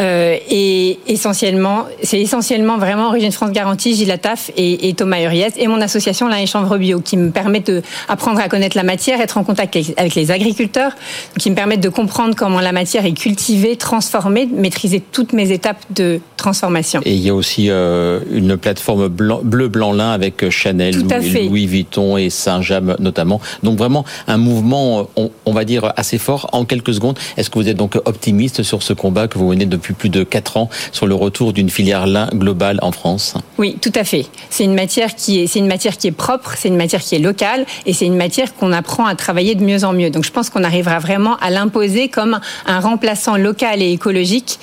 Euh, 0.00 0.36
et 0.50 0.98
essentiellement, 1.06 1.86
c'est 2.02 2.20
essentiellement 2.20 2.78
vraiment 2.78 3.08
Origine 3.08 3.30
France 3.30 3.52
Garantie, 3.52 3.94
Gilles 3.94 4.08
Lataf 4.08 4.50
et, 4.56 4.88
et 4.88 4.94
Thomas 4.94 5.22
Uriès 5.22 5.52
et 5.56 5.68
mon 5.68 5.80
association 5.80 6.26
La 6.26 6.44
Chanvre 6.46 6.78
Bio 6.78 7.00
qui 7.00 7.16
me 7.16 7.30
permettent 7.30 7.70
d'apprendre 7.70 8.40
à 8.40 8.48
connaître 8.48 8.76
la 8.76 8.82
matière, 8.82 9.20
être 9.20 9.38
en 9.38 9.44
contact 9.44 9.78
avec 9.96 10.14
les 10.14 10.30
agriculteurs, 10.30 10.92
qui 11.38 11.50
me 11.50 11.54
permettent 11.54 11.80
de 11.80 11.88
comprendre 11.88 12.34
comment 12.34 12.60
la 12.60 12.72
matière 12.72 13.06
est 13.06 13.12
cultivée, 13.12 13.76
transformée, 13.76 14.46
maîtriser 14.46 15.00
toutes 15.00 15.32
mes 15.32 15.52
étapes 15.52 15.84
de 15.90 16.20
transformation. 16.44 17.00
Et 17.06 17.14
il 17.14 17.20
y 17.20 17.30
a 17.30 17.34
aussi 17.34 17.70
euh, 17.70 18.20
une 18.30 18.58
plateforme 18.58 19.08
bleu 19.08 19.68
blanc 19.68 19.92
lin 19.92 20.10
avec 20.10 20.50
Chanel, 20.50 20.94
Louis, 21.00 21.48
Louis, 21.48 21.66
Vuitton 21.66 22.18
et 22.18 22.28
Saint-James 22.28 22.96
notamment. 22.98 23.40
Donc 23.62 23.78
vraiment 23.78 24.04
un 24.28 24.36
mouvement, 24.36 25.08
on, 25.16 25.30
on 25.46 25.52
va 25.52 25.64
dire 25.64 25.92
assez 25.96 26.18
fort. 26.18 26.50
En 26.52 26.66
quelques 26.66 26.92
secondes, 26.92 27.18
est-ce 27.38 27.48
que 27.48 27.58
vous 27.58 27.68
êtes 27.68 27.78
donc 27.78 27.96
optimiste 28.04 28.62
sur 28.62 28.82
ce 28.82 28.92
combat 28.92 29.26
que 29.26 29.38
vous 29.38 29.48
menez 29.48 29.64
depuis 29.64 29.94
plus 29.94 30.10
de 30.10 30.22
4 30.22 30.58
ans 30.58 30.68
sur 30.92 31.06
le 31.06 31.14
retour 31.14 31.54
d'une 31.54 31.70
filière 31.70 32.06
lin 32.06 32.28
globale 32.34 32.78
en 32.82 32.92
France? 32.92 33.34
Oui, 33.56 33.78
tout 33.80 33.92
à 33.94 34.04
fait. 34.04 34.26
C'est 34.50 34.64
une 34.64 34.74
matière 34.74 35.14
qui 35.14 35.40
est, 35.40 35.46
c'est 35.46 35.60
une 35.60 35.66
matière 35.66 35.96
qui 35.96 36.08
est 36.08 36.12
propre, 36.12 36.54
c'est 36.58 36.68
une 36.68 36.76
matière 36.76 37.00
qui 37.00 37.14
est 37.14 37.20
locale 37.20 37.64
et 37.86 37.94
c'est 37.94 38.06
une 38.06 38.16
matière 38.16 38.54
qu'on 38.54 38.72
apprend 38.72 39.06
à 39.06 39.14
travailler 39.14 39.54
de 39.54 39.64
mieux 39.64 39.84
en 39.84 39.94
mieux. 39.94 40.10
Donc 40.10 40.24
je 40.24 40.30
pense 40.30 40.50
qu'on 40.50 40.64
arrivera 40.64 40.98
vraiment 40.98 41.36
à 41.38 41.48
l'imposer 41.48 42.08
comme 42.08 42.38
un 42.66 42.80
remplaçant 42.80 43.38
local 43.38 43.80
et 43.80 43.92
écologique 43.92 44.58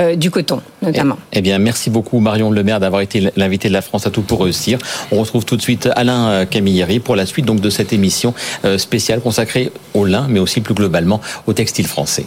euh, 0.00 0.16
du 0.16 0.30
coton, 0.30 0.60
notamment. 0.82 1.18
Eh, 1.32 1.38
eh, 1.38 1.40
bien, 1.42 1.58
merci 1.58 1.90
beaucoup 1.90 2.20
Marion 2.20 2.50
Lemaire 2.50 2.80
d'avoir 2.80 3.00
été 3.00 3.30
l'invité 3.36 3.68
de 3.68 3.72
la 3.72 3.82
France 3.82 4.06
à 4.06 4.10
tout 4.10 4.22
pour 4.22 4.42
réussir. 4.42 4.78
On 5.10 5.20
retrouve 5.20 5.44
tout 5.44 5.56
de 5.56 5.62
suite 5.62 5.88
Alain 5.96 6.28
euh, 6.28 6.44
Camilleri 6.44 7.00
pour 7.00 7.16
la 7.16 7.26
suite 7.26 7.46
donc 7.46 7.60
de 7.60 7.70
cette 7.70 7.92
émission 7.92 8.34
euh, 8.64 8.78
spéciale 8.78 9.20
consacrée 9.20 9.72
au 9.94 10.04
lin, 10.04 10.26
mais 10.28 10.38
aussi 10.38 10.60
plus 10.60 10.74
globalement 10.74 11.20
au 11.46 11.52
textile 11.52 11.86
français. 11.86 12.26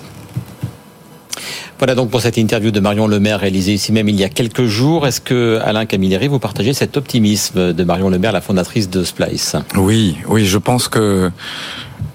Voilà 1.77 1.95
donc 1.95 2.09
pour 2.09 2.19
cette 2.19 2.37
interview 2.37 2.71
de 2.71 2.79
Marion 2.81 3.07
Lemaire 3.07 3.39
réalisée 3.39 3.73
ici 3.73 3.93
même 3.93 4.09
il 4.09 4.19
y 4.19 4.23
a 4.23 4.29
quelques 4.29 4.65
jours. 4.65 5.07
Est-ce 5.07 5.21
que 5.21 5.59
Alain 5.63 5.85
Camilleri, 5.85 6.27
vous 6.27 6.39
partagez 6.39 6.73
cet 6.73 6.97
optimisme 6.97 7.71
de 7.71 7.83
Marion 7.85 8.09
Lemaire, 8.09 8.33
la 8.33 8.41
fondatrice 8.41 8.89
de 8.89 9.03
Splice? 9.03 9.55
Oui, 9.77 10.17
oui, 10.27 10.45
je 10.45 10.57
pense 10.57 10.89
que 10.89 11.31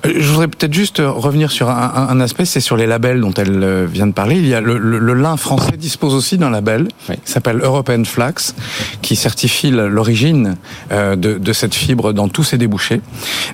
je 0.05 0.29
voudrais 0.29 0.49
peut-être 0.49 0.75
juste 0.75 1.01
revenir 1.05 1.51
sur 1.51 1.71
un, 1.71 2.09
un 2.11 2.21
aspect, 2.21 2.45
c'est 2.45 2.61
sur 2.61 2.77
les 2.77 2.87
labels 2.87 3.21
dont 3.21 3.33
elle 3.33 3.63
euh, 3.63 3.87
vient 3.91 4.07
de 4.07 4.13
parler. 4.13 4.37
Il 4.37 4.47
y 4.47 4.55
a 4.55 4.61
le, 4.61 4.79
le, 4.79 4.99
le 4.99 5.15
lin 5.15 5.37
français 5.37 5.77
dispose 5.77 6.15
aussi 6.15 6.39
d'un 6.39 6.51
label 6.51 6.89
oui. 7.09 7.17
qui 7.25 7.33
s'appelle 7.33 7.61
European 7.63 8.05
Flax, 8.05 8.55
qui 9.03 9.17
certifie 9.17 9.71
l'origine 9.71 10.57
euh, 10.93 11.17
de, 11.17 11.39
de, 11.39 11.53
cette 11.53 11.75
fibre 11.75 12.13
dans 12.13 12.29
tous 12.29 12.45
ses 12.45 12.59
débouchés. 12.59 13.01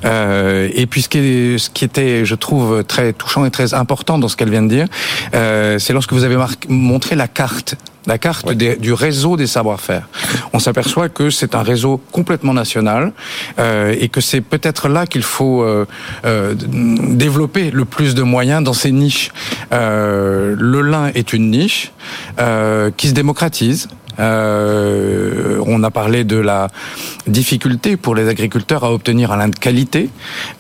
Euh, 0.05 0.69
et 0.75 0.87
puis 0.87 1.03
ce 1.03 1.09
qui, 1.09 1.19
est, 1.19 1.59
ce 1.59 1.71
qui, 1.71 1.85
était, 1.85 2.25
je 2.25 2.35
trouve, 2.35 2.85
très 2.85 3.13
touchant 3.13 3.45
et 3.45 3.51
très 3.51 3.75
important 3.75 4.19
dans 4.19 4.29
ce 4.29 4.37
qu'elle 4.37 4.51
vient 4.51 4.63
de 4.63 4.69
dire, 4.69 4.87
euh, 5.35 5.79
c'est 5.79 5.93
lorsque 5.93 6.13
vous 6.13 6.25
avez 6.25 6.37
marqué, 6.37 6.69
montré 6.69 7.17
la 7.17 7.29
carte 7.29 7.77
la 8.07 8.19
carte 8.19 8.47
oui. 8.49 8.57
des, 8.57 8.77
du 8.77 8.93
réseau 8.93 9.37
des 9.37 9.47
savoir-faire. 9.47 10.09
On 10.53 10.59
s'aperçoit 10.59 11.09
que 11.09 11.31
c'est 11.31 11.55
un 11.55 11.63
réseau 11.63 12.01
complètement 12.13 12.55
national 12.55 13.13
euh, 13.59 13.95
et 13.99 14.09
que 14.09 14.21
c'est 14.21 14.41
peut-être 14.41 14.89
là 14.89 15.07
qu'il 15.07 15.23
faut 15.23 15.63
euh, 15.63 15.87
euh, 16.25 16.55
développer 16.57 17.71
le 17.71 17.85
plus 17.85 18.15
de 18.15 18.23
moyens 18.23 18.63
dans 18.65 18.73
ces 18.73 18.93
niches. 18.93 19.33
Euh, 19.73 20.55
le 20.59 20.81
lin 20.81 21.11
est 21.15 21.33
une 21.33 21.51
niche 21.51 21.93
euh, 22.39 22.91
qui 22.97 23.09
se 23.09 23.15
démocratise. 23.15 23.89
Euh, 24.21 25.63
on 25.67 25.83
a 25.83 25.91
parlé 25.91 26.25
de 26.25 26.37
la 26.37 26.69
difficulté 27.27 27.97
pour 27.97 28.15
les 28.15 28.29
agriculteurs 28.29 28.85
à 28.85 28.93
obtenir 28.93 29.33
un 29.33 29.37
lin 29.37 29.49
de 29.49 29.59
qualité, 29.59 30.11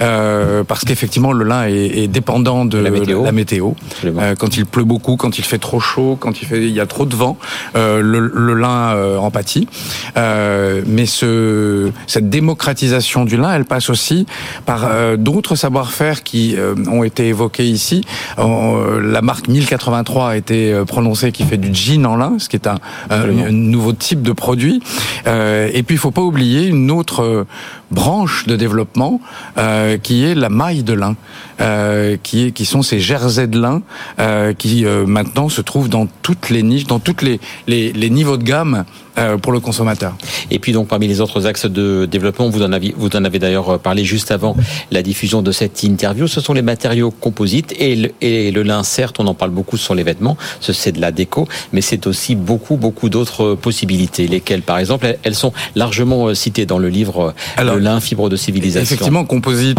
euh, 0.00 0.64
parce 0.64 0.84
qu'effectivement 0.84 1.32
le 1.32 1.44
lin 1.44 1.66
est, 1.66 2.02
est, 2.04 2.08
dépendant 2.08 2.64
de 2.64 2.78
la 2.78 2.90
météo. 2.90 3.24
La 3.24 3.32
météo. 3.32 3.72
Euh, 4.04 4.34
quand 4.38 4.56
il 4.56 4.66
pleut 4.66 4.84
beaucoup, 4.84 5.16
quand 5.16 5.38
il 5.38 5.44
fait 5.44 5.58
trop 5.58 5.80
chaud, 5.80 6.16
quand 6.18 6.40
il, 6.42 6.46
fait, 6.46 6.62
il 6.62 6.72
y 6.72 6.80
a 6.80 6.86
trop 6.86 7.06
de 7.06 7.14
vent, 7.14 7.36
euh, 7.76 8.00
le, 8.00 8.20
le, 8.20 8.54
lin 8.54 8.94
euh, 8.94 9.16
en 9.18 9.30
pâtit. 9.30 9.68
mais 10.16 11.06
ce, 11.06 11.90
cette 12.06 12.28
démocratisation 12.30 13.24
du 13.24 13.36
lin, 13.36 13.54
elle 13.54 13.64
passe 13.64 13.90
aussi 13.90 14.26
par 14.66 14.88
d'autres 15.18 15.56
savoir-faire 15.56 16.22
qui 16.22 16.56
ont 16.90 17.04
été 17.04 17.28
évoqués 17.28 17.66
ici. 17.66 18.02
la 18.38 19.22
marque 19.22 19.48
1083 19.48 20.30
a 20.30 20.36
été 20.36 20.82
prononcée 20.86 21.32
qui 21.32 21.44
fait 21.44 21.56
du 21.56 21.74
gin 21.74 22.06
en 22.06 22.16
lin, 22.16 22.34
ce 22.38 22.48
qui 22.48 22.56
est 22.56 22.66
un, 22.66 22.78
un 23.10 23.49
nouveau 23.50 23.92
type 23.92 24.22
de 24.22 24.32
produit. 24.32 24.82
Euh, 25.26 25.70
et 25.72 25.82
puis, 25.82 25.96
il 25.96 25.98
faut 25.98 26.10
pas 26.10 26.22
oublier 26.22 26.66
une 26.66 26.90
autre 26.90 27.22
euh, 27.22 27.44
branche 27.90 28.46
de 28.46 28.56
développement 28.56 29.20
euh, 29.58 29.98
qui 29.98 30.24
est 30.24 30.34
la 30.34 30.48
maille 30.48 30.82
de 30.82 30.92
lin, 30.92 31.16
euh, 31.60 32.16
qui, 32.22 32.46
est, 32.46 32.50
qui 32.52 32.64
sont 32.64 32.82
ces 32.82 33.00
jerseys 33.00 33.48
de 33.48 33.58
lin 33.60 33.82
euh, 34.18 34.52
qui 34.52 34.84
euh, 34.84 35.06
maintenant 35.06 35.48
se 35.48 35.60
trouvent 35.60 35.88
dans 35.88 36.06
toutes 36.22 36.50
les 36.50 36.62
niches, 36.62 36.86
dans 36.86 37.00
toutes 37.00 37.22
les, 37.22 37.40
les, 37.66 37.92
les 37.92 38.10
niveaux 38.10 38.36
de 38.36 38.44
gamme 38.44 38.84
euh, 39.18 39.36
pour 39.38 39.52
le 39.52 39.60
consommateur. 39.60 40.14
Et 40.50 40.58
puis 40.58 40.72
donc 40.72 40.88
parmi 40.88 41.08
les 41.08 41.20
autres 41.20 41.46
axes 41.46 41.66
de 41.66 42.06
développement, 42.06 42.48
vous 42.48 42.62
en 42.62 42.72
avez, 42.72 42.94
vous 42.96 43.08
en 43.16 43.24
avez 43.24 43.38
d'ailleurs 43.38 43.78
parlé 43.80 44.04
juste 44.04 44.30
avant 44.30 44.56
la 44.90 45.02
diffusion 45.02 45.42
de 45.42 45.50
cette 45.50 45.82
interview, 45.82 46.28
ce 46.28 46.40
sont 46.40 46.52
les 46.52 46.62
matériaux 46.62 47.10
composites 47.10 47.74
et 47.78 47.96
le, 47.96 48.12
et 48.20 48.52
le 48.52 48.62
lin, 48.62 48.82
certes, 48.84 49.18
on 49.18 49.26
en 49.26 49.34
parle 49.34 49.50
beaucoup 49.50 49.76
sur 49.76 49.94
les 49.94 50.04
vêtements, 50.04 50.36
c'est 50.60 50.92
de 50.92 51.00
la 51.00 51.10
déco, 51.10 51.48
mais 51.72 51.80
c'est 51.80 52.06
aussi 52.06 52.36
beaucoup, 52.36 52.76
beaucoup 52.76 53.08
d'autres 53.08 53.56
possibilités, 53.56 54.28
lesquelles 54.28 54.62
par 54.62 54.78
exemple, 54.78 55.16
elles 55.24 55.34
sont 55.34 55.52
largement 55.74 56.32
citées 56.34 56.66
dans 56.66 56.78
le 56.78 56.88
livre 56.88 57.34
Alors, 57.56 57.79
lin, 57.80 58.00
fibre 58.00 58.28
de 58.28 58.36
civilisation. 58.36 58.94
Effectivement, 58.94 59.24
composite 59.24 59.78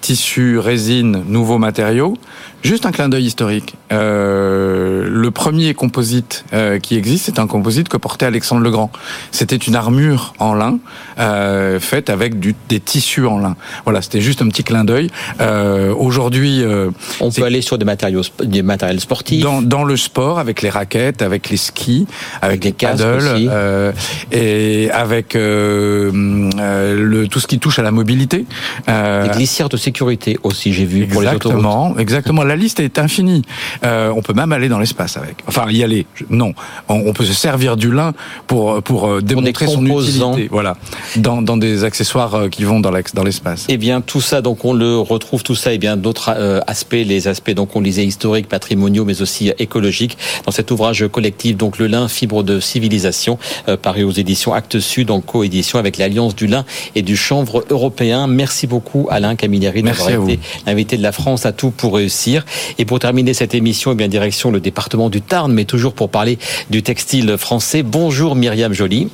tissu, 0.00 0.58
résine, 0.58 1.24
nouveaux 1.26 1.58
matériaux. 1.58 2.16
Juste 2.62 2.86
un 2.86 2.92
clin 2.92 3.08
d'œil 3.08 3.24
historique. 3.24 3.74
Euh, 3.92 5.06
le 5.08 5.30
premier 5.30 5.74
composite 5.74 6.44
euh, 6.52 6.78
qui 6.78 6.96
existe, 6.96 7.26
c'est 7.26 7.38
un 7.38 7.46
composite 7.46 7.88
que 7.88 7.96
portait 7.96 8.26
Alexandre 8.26 8.62
le 8.62 8.70
Grand. 8.70 8.90
C'était 9.30 9.56
une 9.56 9.76
armure 9.76 10.34
en 10.38 10.54
lin 10.54 10.78
euh, 11.18 11.78
faite 11.78 12.10
avec 12.10 12.40
du, 12.40 12.54
des 12.68 12.80
tissus 12.80 13.26
en 13.26 13.38
lin. 13.38 13.56
Voilà, 13.84 14.02
c'était 14.02 14.20
juste 14.20 14.42
un 14.42 14.48
petit 14.48 14.64
clin 14.64 14.84
d'œil. 14.84 15.10
Euh, 15.40 15.94
aujourd'hui, 15.94 16.62
euh, 16.62 16.90
on 17.20 17.30
peut 17.30 17.44
aller 17.44 17.62
sur 17.62 17.78
des 17.78 17.84
matériaux, 17.84 18.22
des 18.42 18.62
matériels 18.62 19.00
sportifs. 19.00 19.42
Dans, 19.42 19.62
dans, 19.62 19.84
le 19.84 19.96
sport, 19.96 20.38
avec 20.38 20.62
les 20.62 20.70
raquettes, 20.70 21.22
avec 21.22 21.50
les 21.50 21.56
skis, 21.56 22.06
avec, 22.42 22.66
avec 22.66 22.82
les 22.82 22.86
paddles, 22.88 23.94
et 24.32 24.90
avec 24.90 25.34
le, 25.34 27.26
tout 27.30 27.40
ce 27.40 27.46
qui 27.46 27.58
touche 27.58 27.78
à 27.78 27.82
la 27.82 27.92
mobilité. 27.92 28.44
les 28.88 29.28
glissières 29.32 29.68
de 29.68 29.76
sécurité 29.76 30.38
aussi, 30.42 30.72
j'ai 30.72 30.84
vu 30.84 31.04
exactement, 31.04 31.10
pour 31.10 31.22
les 31.22 31.36
autoroutes. 31.36 32.00
Exactement, 32.00 32.42
la 32.46 32.56
liste 32.56 32.80
est 32.80 32.98
infinie. 32.98 33.42
Euh, 33.84 34.12
on 34.14 34.22
peut 34.22 34.34
même 34.34 34.52
aller 34.52 34.68
dans 34.68 34.78
l'espace 34.78 35.16
avec. 35.16 35.36
Enfin, 35.46 35.70
y 35.70 35.82
aller. 35.82 36.06
Non, 36.30 36.54
on, 36.88 36.94
on, 37.06 37.12
peut 37.12 37.24
se 37.24 37.34
servir 37.34 37.76
du 37.76 37.92
lin 37.92 38.12
pour 38.46 38.82
pour 38.82 39.22
démontrer 39.22 39.66
son 39.66 39.84
utilité. 39.84 40.48
Voilà, 40.50 40.76
dans, 41.16 41.42
dans 41.42 41.56
des 41.56 41.84
accessoires 41.84 42.48
qui 42.50 42.64
vont 42.64 42.80
dans 42.80 42.90
l'espace. 42.90 43.66
Eh 43.68 43.76
bien, 43.76 44.00
tout 44.00 44.20
ça, 44.20 44.42
donc 44.42 44.64
on 44.64 44.72
le 44.72 44.98
retrouve 44.98 45.42
tout 45.42 45.54
ça 45.54 45.72
et 45.72 45.78
bien 45.78 45.96
d'autres 45.96 46.32
euh, 46.36 46.60
aspects, 46.66 46.92
les 46.92 47.28
aspects 47.28 47.52
donc 47.52 47.74
on 47.76 47.80
lisait 47.80 48.04
historiques, 48.04 48.48
patrimoniaux, 48.48 49.04
mais 49.04 49.22
aussi 49.22 49.52
écologiques 49.58 50.16
dans 50.44 50.52
cet 50.52 50.70
ouvrage 50.70 51.06
collectif. 51.08 51.56
Donc 51.56 51.78
le 51.78 51.86
lin, 51.86 52.08
fibre 52.08 52.42
de 52.42 52.60
civilisation, 52.60 53.38
euh, 53.68 53.76
paru 53.76 54.04
aux 54.04 54.12
éditions 54.12 54.54
Actes 54.54 54.80
Sud 54.80 55.10
en 55.10 55.20
coédition 55.20 55.78
avec 55.78 55.98
l'Alliance 55.98 56.34
du 56.36 56.46
lin 56.46 56.64
et 56.94 57.02
du 57.02 57.16
chanvre 57.16 57.64
européen. 57.70 58.26
Merci 58.26 58.66
beaucoup 58.66 59.08
Alain 59.10 59.36
Camilleri 59.36 59.82
d'avoir 59.82 60.10
été 60.10 60.38
l'invité 60.66 60.96
de 60.96 61.02
la 61.02 61.12
France 61.12 61.46
à 61.46 61.52
tout 61.52 61.70
pour 61.70 61.94
réussir. 61.94 62.35
Et 62.78 62.84
pour 62.84 62.98
terminer 62.98 63.34
cette 63.34 63.54
émission, 63.54 63.92
eh 63.92 63.94
bien 63.94 64.08
direction 64.08 64.50
le 64.50 64.60
département 64.60 65.10
du 65.10 65.22
Tarn, 65.22 65.52
mais 65.52 65.64
toujours 65.64 65.94
pour 65.94 66.10
parler 66.10 66.38
du 66.70 66.82
textile 66.82 67.36
français. 67.36 67.82
Bonjour 67.82 68.36
Myriam 68.36 68.72
Joly. 68.72 69.08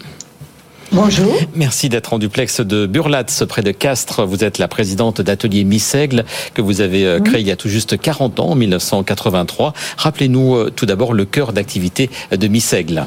Bonjour. 0.93 1.33
Merci 1.55 1.89
d'être 1.89 2.13
en 2.13 2.19
duplex 2.19 2.61
de 2.61 2.85
Burlatz, 2.85 3.45
près 3.49 3.63
de 3.63 3.71
Castres. 3.71 4.27
Vous 4.27 4.45
êtes 4.45 4.59
la 4.59 4.69
présidente 4.69 5.23
d'Atelier 5.23 5.65
Missègle, 5.65 6.27
que 6.53 6.61
vous 6.61 6.83
avez 6.83 7.19
créé 7.25 7.37
oui. 7.37 7.41
il 7.41 7.47
y 7.47 7.51
a 7.51 7.57
tout 7.57 7.71
juste 7.71 7.99
40 7.99 8.41
ans, 8.41 8.51
en 8.51 8.55
1983. 8.55 9.73
Rappelez-nous 9.97 10.69
tout 10.71 10.85
d'abord 10.85 11.15
le 11.15 11.25
cœur 11.25 11.55
d'activité 11.55 12.11
de 12.31 12.47
Missègle. 12.47 13.07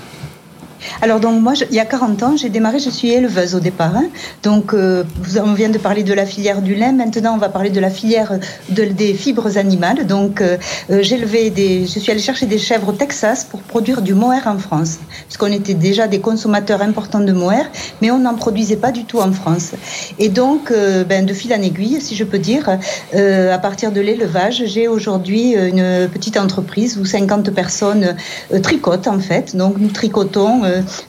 Alors 1.01 1.19
donc 1.19 1.41
moi, 1.41 1.53
il 1.69 1.75
y 1.75 1.79
a 1.79 1.85
40 1.85 2.23
ans, 2.23 2.37
j'ai 2.37 2.49
démarré, 2.49 2.79
je 2.79 2.89
suis 2.89 3.11
éleveuse 3.11 3.55
au 3.55 3.59
départ. 3.59 3.95
Hein. 3.95 4.07
Donc 4.43 4.73
euh, 4.73 5.03
on 5.43 5.53
vient 5.53 5.69
de 5.69 5.77
parler 5.77 6.03
de 6.03 6.13
la 6.13 6.25
filière 6.25 6.61
du 6.61 6.75
lin, 6.75 6.91
maintenant 6.91 7.35
on 7.35 7.37
va 7.37 7.49
parler 7.49 7.69
de 7.69 7.79
la 7.79 7.89
filière 7.89 8.39
de, 8.69 8.85
des 8.85 9.13
fibres 9.13 9.57
animales. 9.57 10.05
Donc 10.07 10.41
euh, 10.41 10.57
j'ai 10.89 11.17
levé 11.17 11.49
des, 11.49 11.85
je 11.85 11.99
suis 11.99 12.11
allée 12.11 12.21
chercher 12.21 12.45
des 12.45 12.57
chèvres 12.57 12.89
au 12.89 12.93
Texas 12.93 13.43
pour 13.43 13.61
produire 13.61 14.01
du 14.01 14.13
mohair 14.13 14.43
en 14.47 14.57
France, 14.57 14.99
puisqu'on 15.25 15.51
était 15.51 15.73
déjà 15.73 16.07
des 16.07 16.19
consommateurs 16.19 16.81
importants 16.81 17.19
de 17.19 17.31
mohair, 17.31 17.69
mais 18.01 18.11
on 18.11 18.19
n'en 18.19 18.35
produisait 18.35 18.77
pas 18.77 18.91
du 18.91 19.05
tout 19.05 19.19
en 19.19 19.31
France. 19.31 19.71
Et 20.19 20.29
donc 20.29 20.71
euh, 20.71 21.03
ben, 21.03 21.25
de 21.25 21.33
fil 21.33 21.53
en 21.53 21.61
aiguille, 21.61 21.99
si 22.01 22.15
je 22.15 22.23
peux 22.23 22.39
dire, 22.39 22.77
euh, 23.15 23.53
à 23.53 23.57
partir 23.57 23.91
de 23.91 24.01
l'élevage, 24.01 24.63
j'ai 24.65 24.87
aujourd'hui 24.87 25.53
une 25.53 26.07
petite 26.11 26.37
entreprise 26.37 26.97
où 26.97 27.05
50 27.05 27.51
personnes 27.51 28.15
euh, 28.53 28.59
tricotent 28.59 29.07
en 29.07 29.19
fait. 29.19 29.55
Donc 29.55 29.75
nous 29.77 29.89
tricotons 29.89 30.61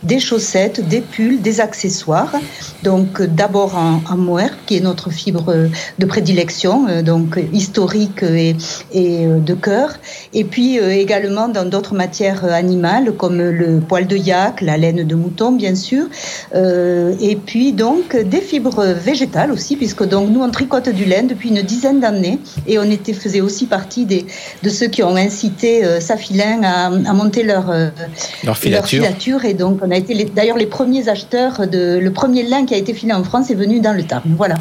des 0.02 0.20
chaussettes, 0.20 0.87
des 0.87 1.00
pulls, 1.00 1.40
des 1.40 1.61
accessoires. 1.61 2.35
Donc 2.83 3.22
d'abord 3.22 3.76
en, 3.76 4.00
en 4.09 4.16
mohair, 4.16 4.57
qui 4.66 4.76
est 4.76 4.81
notre 4.81 5.11
fibre 5.11 5.68
de 5.98 6.07
prédilection, 6.07 7.02
donc 7.02 7.38
historique 7.52 8.22
et, 8.22 8.57
et 8.92 9.26
de 9.26 9.55
cœur. 9.55 9.94
Et 10.33 10.44
puis 10.44 10.79
également 10.79 11.48
dans 11.48 11.64
d'autres 11.64 11.94
matières 11.94 12.44
animales 12.44 13.12
comme 13.16 13.40
le 13.40 13.81
poil 13.81 14.07
de 14.07 14.16
yak, 14.16 14.61
la 14.61 14.76
laine 14.76 15.05
de 15.05 15.14
mouton 15.14 15.52
bien 15.52 15.74
sûr, 15.74 16.07
et 16.55 17.37
puis 17.44 17.72
donc 17.72 18.16
des 18.16 18.40
fibres 18.40 18.85
végétales 18.85 19.52
aussi, 19.52 19.76
puisque 19.76 20.05
donc 20.05 20.31
nous 20.31 20.42
on 20.42 20.50
tricote 20.50 20.88
du 20.88 21.05
lin 21.05 21.24
depuis 21.24 21.48
une 21.48 21.62
dizaine 21.62 22.00
d'années 22.00 22.38
et 22.66 22.79
on 22.79 22.85
était 22.85 23.12
faisait 23.12 23.40
aussi 23.40 23.66
partie 23.66 24.05
des 24.05 24.26
de 24.62 24.68
ceux 24.68 24.87
qui 24.87 25.02
ont 25.02 25.16
incité 25.16 25.85
euh, 25.85 26.00
Safilin 26.00 26.62
à, 26.62 26.87
à, 26.87 27.12
monter 27.12 27.42
leur, 27.42 27.70
euh, 27.70 27.88
leur, 28.44 28.57
filature. 28.57 29.00
leur, 29.00 29.09
filature. 29.09 29.44
Et 29.44 29.55
donc, 29.57 29.81
on 29.83 29.90
a 29.90 29.97
été 29.97 30.25
d'ailleurs 30.25 30.57
les 30.57 30.66
premiers 30.66 31.09
acheteurs 31.09 31.66
de. 31.66 31.99
Le 31.99 32.12
premier 32.12 32.42
lin 32.42 32.66
qui 32.66 32.75
a 32.75 32.77
été 32.77 32.95
filé 32.95 33.12
en 33.12 33.25
France 33.25 33.51
est 33.51 33.55
venu 33.55 33.81
dans 33.81 33.92
le 33.92 34.05
Tarn. 34.05 34.23
Voilà. 34.37 34.57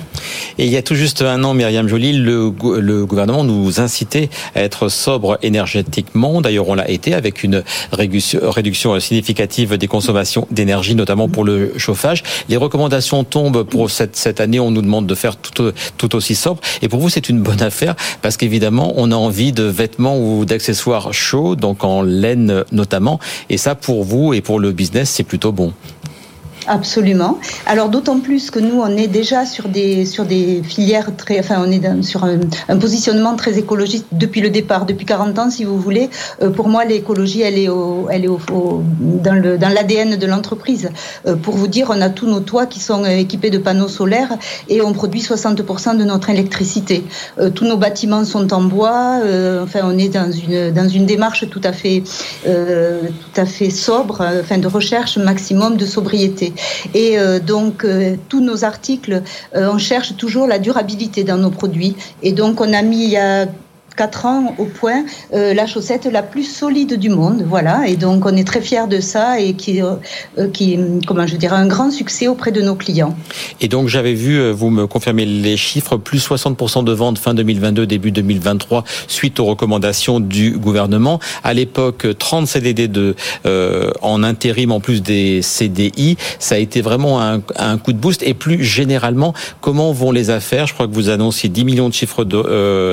Et 0.58 0.66
il 0.66 0.72
y 0.72 0.78
a 0.78 0.82
tout 0.82 0.96
juste 0.96 1.22
un 1.22 1.44
an, 1.44 1.54
Myriam 1.54 1.88
Joly, 1.88 2.14
le, 2.14 2.52
le 2.80 3.06
gouvernement 3.06 3.44
nous 3.44 3.80
incitait 3.80 4.30
à 4.56 4.62
être 4.62 4.90
sobre 4.90 5.38
énergétiquement. 5.44 6.42
D'ailleurs, 6.42 6.70
on 6.70 6.76
l'a 6.76 6.90
été 6.90 7.14
avec 7.14 7.44
une 7.44 7.64
réduction 7.92 9.00
significative 9.00 9.78
des 9.78 9.88
consommations 9.88 10.48
d'énergie, 10.52 10.96
notamment 10.96 11.28
pour 11.28 11.44
le 11.44 11.74
chauffage. 11.78 12.24
Les 12.50 12.58
recommandations 12.58 13.24
tombent 13.24 13.64
pour 13.64 13.92
cette, 13.92 14.16
cette 14.16 14.40
année. 14.40 14.60
On 14.60 14.72
nous 14.72 14.82
demande 14.82 15.08
de 15.08 15.16
faire 15.16 15.36
tout, 15.36 15.72
tout 15.98 16.16
aussi 16.16 16.36
sobre. 16.36 16.62
Et 16.82 16.88
pour 16.88 17.00
vous, 17.00 17.10
c'est 17.10 17.30
une 17.30 17.42
bonne 17.42 17.62
affaire 17.62 17.96
parce 18.22 18.38
qu'évidemment, 18.38 18.94
on 18.96 19.12
a 19.12 19.16
envie 19.16 19.52
de 19.52 19.64
vêtements 19.64 20.18
ou 20.18 20.46
d'accessoires 20.46 21.14
chauds, 21.14 21.56
donc 21.56 21.84
en 21.84 22.02
laine 22.02 22.64
notamment. 22.72 23.20
Et 23.50 23.58
ça, 23.58 23.76
pour 23.76 24.04
vous 24.04 24.34
et 24.34 24.42
pour 24.42 24.60
le 24.60 24.72
business, 24.76 25.10
c'est 25.10 25.24
plutôt 25.24 25.52
bon. 25.52 25.74
Absolument. 26.67 27.39
Alors 27.65 27.89
d'autant 27.89 28.19
plus 28.19 28.49
que 28.49 28.60
nous, 28.60 28.82
on 28.82 28.97
est 28.97 29.08
déjà 29.08 29.45
sur 29.45 29.69
des 29.69 30.06
sur 30.06 30.25
des 30.25 30.62
filières 30.63 31.15
très, 31.15 31.39
enfin, 31.39 31.63
on 31.65 31.71
est 31.71 31.80
dans, 31.80 32.01
sur 32.01 32.23
un, 32.23 32.39
un, 32.69 32.78
positionnement 32.78 33.36
très 33.36 33.58
écologiste 33.58 34.08
depuis 34.12 34.41
le 34.41 34.49
départ, 34.49 34.86
depuis 34.86 35.06
40 35.06 35.39
ans, 35.39 35.49
si 35.49 35.63
vous 35.63 35.80
voulez. 35.80 36.10
Euh, 36.41 36.49
pour 36.49 36.67
moi, 36.67 36.86
l'écologie, 36.86 37.41
elle 37.41 37.60
est 37.60 37.69
au, 37.69 38.08
elle 38.10 38.25
est 38.25 38.28
au, 38.28 38.39
au 38.51 38.84
dans 38.99 39.34
le 39.34 39.58
dans 39.58 39.69
l'ADN 39.69 40.15
de 40.15 40.25
l'entreprise. 40.28 40.89
Euh, 41.28 41.36
pour 41.36 41.56
vous 41.56 41.67
dire, 41.67 41.88
on 41.89 42.01
a 42.01 42.10
tous 42.10 42.28
nos 42.28 42.39
toits 42.39 42.65
qui 42.65 42.80
sont 42.80 43.06
équipés 43.06 43.49
de 43.49 43.58
panneaux 43.60 43.88
solaires 43.88 44.34
et 44.69 44.82
on 44.82 44.93
produit 44.93 45.21
60% 45.21 45.97
de 45.97 46.04
notre 46.04 46.30
électricité. 46.30 47.04
Euh, 47.39 47.49
tous 47.49 47.65
nos 47.65 47.78
bâtiments 47.78 48.25
sont 48.25 48.54
en 48.54 48.63
bois. 48.63 49.19
Euh, 49.23 49.63
enfin, 49.63 49.82
on 49.84 49.97
est 49.97 50.10
dans 50.10 50.32
une 50.32 50.71
dans 50.71 50.88
une 50.88 51.06
démarche 51.06 51.49
tout 51.49 51.62
à 51.63 51.73
fait 51.73 52.04
euh, 52.47 53.01
tout 53.04 53.41
à 53.41 53.45
fait 53.45 53.69
sobre, 53.69 54.21
enfin 54.41 54.58
de 54.58 54.67
recherche 54.67 55.17
maximum 55.17 55.78
de 55.78 55.86
sobriété. 55.86 56.54
Et 56.94 57.18
euh, 57.18 57.39
donc, 57.39 57.84
euh, 57.84 58.15
tous 58.30 58.41
nos 58.41 58.63
articles, 58.63 59.22
euh, 59.56 59.70
on 59.72 59.78
cherche 59.78 60.15
toujours 60.18 60.48
la 60.48 60.60
durabilité 60.60 61.24
dans 61.24 61.38
nos 61.38 61.52
produits. 61.52 61.96
Et 62.24 62.32
donc, 62.32 62.62
on 62.62 62.74
a 62.74 62.82
mis 62.82 63.15
4 63.96 64.26
ans 64.26 64.56
au 64.58 64.66
point 64.66 65.06
euh, 65.34 65.54
la 65.54 65.66
chaussette 65.66 66.06
la 66.06 66.24
plus 66.24 66.44
solide 66.44 66.98
du 67.00 67.10
monde. 67.10 67.44
Voilà, 67.48 67.88
et 67.88 67.96
donc 67.96 68.26
on 68.26 68.36
est 68.36 68.44
très 68.44 68.62
fiers 68.62 68.88
de 68.88 69.00
ça 69.00 69.40
et 69.40 69.54
qui, 69.54 69.82
euh, 69.82 69.96
qui 70.54 70.78
comment 71.08 71.28
je 71.28 71.36
dirais, 71.38 71.56
un 71.56 71.68
grand 71.68 71.92
succès 71.92 72.28
auprès 72.28 72.52
de 72.52 72.62
nos 72.62 72.76
clients. 72.76 73.16
Et 73.62 73.68
donc 73.68 73.88
j'avais 73.88 74.14
vu, 74.14 74.40
euh, 74.40 74.52
vous 74.52 74.70
me 74.70 74.88
confirmez 74.88 75.26
les 75.26 75.58
chiffres, 75.58 75.98
plus 75.98 76.28
60% 76.28 76.84
de 76.84 76.92
ventes 76.92 77.18
fin 77.18 77.34
2022, 77.34 77.86
début 77.86 78.12
2023, 78.12 78.84
suite 79.08 79.40
aux 79.40 79.46
recommandations 79.46 80.20
du 80.20 80.58
gouvernement. 80.58 81.20
À 81.44 81.54
l'époque, 81.54 82.08
30 82.18 82.48
CDD 82.48 82.88
de, 82.88 83.16
euh, 83.46 83.92
en 84.02 84.24
intérim 84.24 84.72
en 84.72 84.80
plus 84.80 85.02
des 85.02 85.42
CDI. 85.42 86.18
Ça 86.40 86.56
a 86.56 86.58
été 86.58 86.82
vraiment 86.82 87.22
un, 87.22 87.42
un, 87.58 87.78
coup 87.78 87.94
de 87.94 87.98
boost. 87.98 88.24
Et 88.24 88.34
plus 88.34 88.64
généralement, 88.64 89.34
comment 89.62 89.92
vont 89.92 90.12
les 90.12 90.30
affaires? 90.30 90.68
Je 90.68 90.74
crois 90.74 90.88
que 90.88 90.94
vous 90.94 91.10
annonciez 91.10 91.50
10 91.50 91.66
millions 91.66 91.90
de 91.90 91.94
chiffres 91.94 92.24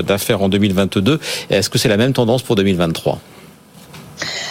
d'affaires 0.03 0.43
en 0.43 0.49
2022 1.01 1.21
est-ce 1.51 1.71
que 1.71 1.79
c'est 1.79 1.89
la 1.89 1.97
même 1.97 2.13
tendance 2.13 2.43
pour 2.43 2.57
2023 2.57 3.19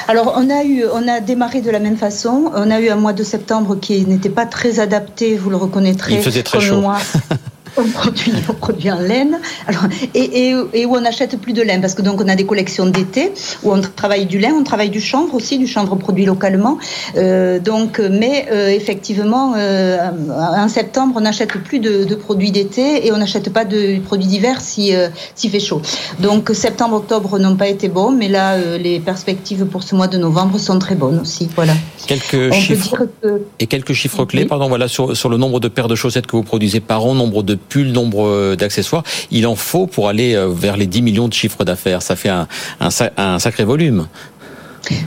alors, 0.07 0.33
on 0.35 0.49
a 0.49 0.63
eu, 0.63 0.83
on 0.91 1.07
a 1.07 1.21
démarré 1.21 1.61
de 1.61 1.69
la 1.69 1.79
même 1.79 1.95
façon. 1.95 2.51
On 2.53 2.69
a 2.69 2.81
eu 2.81 2.89
un 2.89 2.97
mois 2.97 3.13
de 3.13 3.23
septembre 3.23 3.77
qui 3.79 4.05
n'était 4.05 4.29
pas 4.29 4.45
très 4.45 4.81
adapté, 4.81 5.37
vous 5.37 5.49
le 5.49 5.55
reconnaîtrez. 5.55 6.15
Il 6.15 6.21
faisait 6.21 6.43
très 6.43 6.59
chaud. 6.59 6.83
on 7.77 7.83
produit, 7.83 8.33
on 8.49 8.53
produit 8.53 8.91
en 8.91 8.99
laine, 8.99 9.39
alors, 9.67 9.83
et, 10.13 10.49
et, 10.49 10.55
et, 10.73 10.85
où 10.85 10.95
on 10.95 11.01
n'achète 11.01 11.39
plus 11.39 11.53
de 11.53 11.61
laine, 11.61 11.81
parce 11.81 11.93
que 11.93 12.01
donc 12.01 12.21
on 12.21 12.27
a 12.27 12.35
des 12.35 12.45
collections 12.45 12.85
d'été 12.85 13.31
où 13.63 13.71
on 13.73 13.81
travaille 13.81 14.25
du 14.25 14.39
lin, 14.39 14.53
on 14.59 14.63
travaille 14.63 14.89
du 14.89 15.01
chanvre 15.01 15.33
aussi, 15.35 15.57
du 15.57 15.67
chanvre 15.67 15.95
produit 15.95 16.25
localement. 16.25 16.77
Euh, 17.17 17.59
donc, 17.59 17.99
mais 17.99 18.47
euh, 18.51 18.67
effectivement, 18.69 19.53
euh, 19.55 19.97
en 20.29 20.67
septembre, 20.67 21.15
on 21.17 21.21
n'achète 21.21 21.53
plus 21.63 21.79
de, 21.79 22.03
de 22.03 22.15
produits 22.15 22.51
d'été 22.51 23.05
et 23.05 23.11
on 23.11 23.17
n'achète 23.17 23.51
pas 23.51 23.65
de 23.65 23.99
produits 23.99 24.27
d'hiver 24.27 24.61
si 24.61 24.93
s'il 25.35 25.51
fait 25.51 25.59
chaud. 25.59 25.81
Donc 26.19 26.51
septembre, 26.53 26.97
octobre 26.97 27.39
n'ont 27.39 27.55
pas 27.55 27.67
été 27.67 27.87
bons, 27.87 28.11
mais 28.11 28.27
là, 28.27 28.57
les 28.77 28.99
perspectives 28.99 29.65
pour 29.65 29.83
ce 29.83 29.95
mois 29.95 30.07
de 30.07 30.17
novembre 30.17 30.59
sont 30.59 30.79
très 30.79 30.95
bonnes 30.95 31.19
aussi. 31.19 31.49
Voilà. 31.55 31.73
Quelques 32.07 32.51
on 32.51 32.59
chiffres 32.59 33.07
que... 33.21 33.41
et 33.59 33.67
quelques 33.67 33.93
chiffres 33.93 34.25
clés, 34.25 34.43
oui. 34.43 34.47
pardon, 34.47 34.67
voilà 34.67 34.87
sur 34.87 35.15
sur 35.15 35.29
le 35.29 35.37
nombre 35.37 35.59
de 35.59 35.67
paires 35.67 35.87
de 35.87 35.95
chaussettes 35.95 36.27
que 36.27 36.35
vous 36.35 36.43
produisez 36.43 36.79
par 36.79 37.05
an, 37.05 37.13
nombre 37.13 37.43
de 37.43 37.57
plus 37.69 37.83
le 37.83 37.91
nombre 37.91 38.55
d'accessoires, 38.55 39.03
il 39.31 39.47
en 39.47 39.55
faut 39.55 39.87
pour 39.87 40.09
aller 40.09 40.37
vers 40.49 40.77
les 40.77 40.87
10 40.87 41.01
millions 41.01 41.27
de 41.27 41.33
chiffres 41.33 41.63
d'affaires. 41.63 42.01
Ça 42.01 42.15
fait 42.15 42.29
un, 42.29 43.39
sacré 43.39 43.63
volume. 43.63 44.07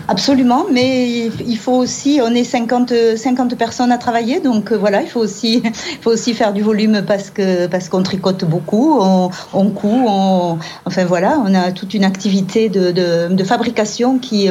Absolument, 0.06 0.66
mais 0.70 1.26
il 1.46 1.58
faut 1.58 1.72
aussi, 1.72 2.20
on 2.22 2.32
est 2.32 2.44
50, 2.44 2.92
50 3.16 3.56
personnes 3.56 3.90
à 3.90 3.98
travailler, 3.98 4.38
donc 4.38 4.72
voilà, 4.72 5.02
il 5.02 5.08
faut 5.08 5.18
aussi, 5.18 5.64
faut 6.00 6.10
aussi 6.10 6.32
faire 6.32 6.52
du 6.52 6.62
volume 6.62 7.02
parce 7.04 7.30
que 7.30 7.66
parce 7.66 7.88
qu'on 7.88 8.04
tricote 8.04 8.44
beaucoup, 8.44 8.98
on, 9.00 9.30
on 9.52 9.70
coud, 9.70 10.04
on, 10.06 10.58
enfin 10.84 11.04
voilà, 11.04 11.42
on 11.44 11.52
a 11.54 11.72
toute 11.72 11.92
une 11.92 12.04
activité 12.04 12.68
de, 12.68 12.92
de, 12.92 13.34
de 13.34 13.44
fabrication 13.44 14.18
qui, 14.18 14.48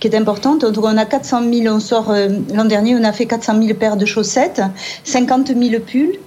qui 0.00 0.06
est 0.06 0.14
importante. 0.14 0.66
Donc 0.66 0.84
on 0.84 0.98
a 0.98 1.06
400 1.06 1.50
000, 1.50 1.74
on 1.74 1.80
sort 1.80 2.14
l'an 2.54 2.66
dernier, 2.66 2.94
on 2.94 3.04
a 3.04 3.12
fait 3.12 3.26
400 3.26 3.62
000 3.62 3.78
paires 3.78 3.96
de 3.96 4.04
chaussettes, 4.04 4.60
50 5.04 5.48
000 5.48 5.80
pulls 5.80 6.18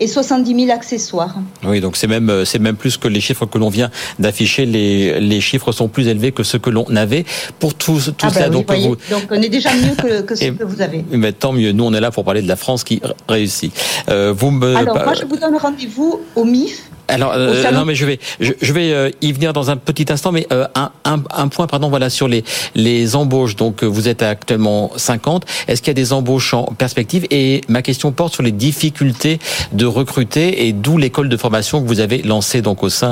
et 0.00 0.06
70 0.06 0.66
000 0.66 0.70
accessoires. 0.76 1.36
Oui, 1.64 1.80
donc 1.80 1.96
c'est 1.96 2.06
même 2.06 2.44
c'est 2.44 2.58
même 2.58 2.76
plus 2.76 2.96
que 2.96 3.08
les 3.08 3.20
chiffres 3.20 3.46
que 3.46 3.58
l'on 3.58 3.68
vient 3.68 3.90
d'afficher. 4.18 4.66
Les, 4.66 5.20
les 5.20 5.40
chiffres 5.40 5.72
sont 5.72 5.88
plus 5.88 6.08
élevés 6.08 6.32
que 6.32 6.42
ceux 6.42 6.58
que 6.58 6.70
l'on 6.70 6.84
avait 6.96 7.24
pour 7.58 7.74
tout, 7.74 8.00
tout 8.00 8.26
ah 8.26 8.30
ça. 8.30 8.44
Oui, 8.48 8.50
donc, 8.50 8.66
voyez, 8.66 8.88
vous... 8.88 8.96
donc 9.10 9.24
on 9.30 9.42
est 9.42 9.48
déjà 9.48 9.74
mieux 9.74 9.94
que, 9.94 10.22
que 10.22 10.34
ce 10.34 10.44
et, 10.44 10.52
que 10.52 10.64
vous 10.64 10.80
avez. 10.80 11.04
Mais 11.10 11.32
tant 11.32 11.52
mieux. 11.52 11.72
Nous, 11.72 11.84
on 11.84 11.92
est 11.92 12.00
là 12.00 12.10
pour 12.10 12.24
parler 12.24 12.42
de 12.42 12.48
la 12.48 12.56
France 12.56 12.84
qui 12.84 13.00
réussit. 13.28 13.72
Euh, 14.08 14.32
vous 14.36 14.50
me... 14.50 14.76
Alors 14.76 14.96
moi, 14.96 15.14
je 15.14 15.24
vous 15.24 15.36
donne 15.36 15.56
rendez-vous 15.56 16.20
au 16.34 16.44
MIF 16.44 16.90
alors 17.08 17.32
euh, 17.34 17.70
non 17.72 17.84
mais 17.84 17.94
je 17.94 18.06
vais 18.06 18.18
je, 18.38 18.52
je 18.60 18.72
vais 18.72 18.92
euh, 18.92 19.10
y 19.22 19.32
venir 19.32 19.52
dans 19.52 19.70
un 19.70 19.76
petit 19.76 20.06
instant 20.10 20.30
mais 20.30 20.46
euh, 20.52 20.66
un, 20.74 20.90
un, 21.04 21.22
un, 21.34 21.48
point 21.48 21.66
pardon 21.66 21.88
voilà 21.88 22.10
sur 22.10 22.28
les 22.28 22.44
les 22.74 23.16
embauches. 23.16 23.56
Donc 23.56 23.82
vous 23.82 24.08
êtes 24.08 24.22
actuellement 24.22 24.92
50 24.96 25.44
est-ce 25.66 25.80
qu'il 25.82 25.88
y 25.88 25.90
a 25.90 25.94
des 25.94 26.12
embauches 26.12 26.54
en 26.54 26.64
perspective? 26.64 27.26
Et 27.30 27.62
ma 27.68 27.82
question 27.82 28.12
porte 28.12 28.34
sur 28.34 28.42
les 28.42 28.52
difficultés 28.52 29.38
de 29.72 29.86
recruter 29.86 30.66
et 30.66 30.72
d'où 30.72 30.98
l'école 30.98 31.28
de 31.28 31.36
formation 31.36 31.82
que 31.82 31.88
vous 31.88 32.00
avez 32.00 32.22
lancée 32.22 32.62
donc 32.62 32.82
au 32.82 32.88
sein 32.88 33.08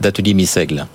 d'Atelier 0.00 0.34
Missègle. 0.34 0.86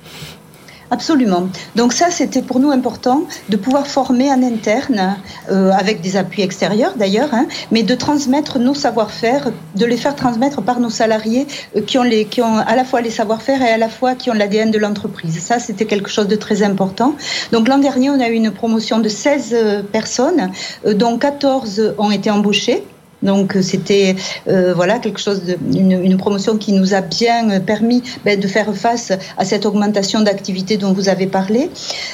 Absolument. 0.94 1.48
Donc 1.78 1.94
ça, 1.94 2.12
c'était 2.12 2.42
pour 2.42 2.60
nous 2.60 2.70
important 2.70 3.24
de 3.48 3.56
pouvoir 3.56 3.88
former 3.88 4.30
en 4.30 4.44
interne, 4.44 5.16
euh, 5.50 5.72
avec 5.72 6.02
des 6.02 6.18
appuis 6.18 6.42
extérieurs 6.42 6.96
d'ailleurs, 6.98 7.34
hein, 7.34 7.48
mais 7.72 7.82
de 7.82 7.96
transmettre 7.96 8.60
nos 8.60 8.74
savoir-faire, 8.74 9.52
de 9.74 9.86
les 9.86 9.96
faire 9.96 10.18
transmettre 10.18 10.62
par 10.62 10.82
nos 10.82 10.90
salariés 10.90 11.48
euh, 11.78 11.82
qui, 11.82 11.98
ont 11.98 12.04
les, 12.04 12.26
qui 12.26 12.42
ont 12.42 12.58
à 12.58 12.76
la 12.76 12.84
fois 12.84 13.00
les 13.00 13.10
savoir-faire 13.10 13.62
et 13.62 13.70
à 13.70 13.78
la 13.78 13.88
fois 13.88 14.16
qui 14.16 14.30
ont 14.32 14.34
l'ADN 14.34 14.70
de 14.70 14.78
l'entreprise. 14.78 15.42
Ça, 15.42 15.60
c'était 15.60 15.86
quelque 15.86 16.10
chose 16.10 16.28
de 16.28 16.36
très 16.36 16.62
important. 16.62 17.16
Donc 17.54 17.70
l'an 17.70 17.78
dernier, 17.78 18.10
on 18.10 18.20
a 18.20 18.28
eu 18.28 18.34
une 18.34 18.52
promotion 18.52 19.00
de 19.00 19.08
16 19.08 19.50
euh, 19.54 19.84
personnes, 19.84 20.52
dont 20.86 21.18
14 21.18 21.96
ont 22.00 22.12
été 22.12 22.30
embauchées. 22.30 22.84
Donc 23.24 23.56
c'était 23.62 24.16
euh, 24.48 24.74
voilà 24.74 25.00
quelque 25.00 25.20
chose 25.20 25.44
de, 25.44 25.58
une, 25.78 25.92
une, 25.92 26.18
promotion 26.18 26.58
qui 26.58 26.74
nous 26.74 26.94
a 26.94 27.02
bien 27.02 27.60
permis 27.60 28.04
ben, 28.26 28.40
de 28.40 28.48
faire 28.48 28.76
face 28.76 29.12
à 29.38 29.46
cette 29.46 29.66
augmentation 29.66 30.22
d'activité 30.22 30.78
dont 30.78 30.94
vous 30.94 31.10
avez 31.10 31.28
parlé. 31.28 31.70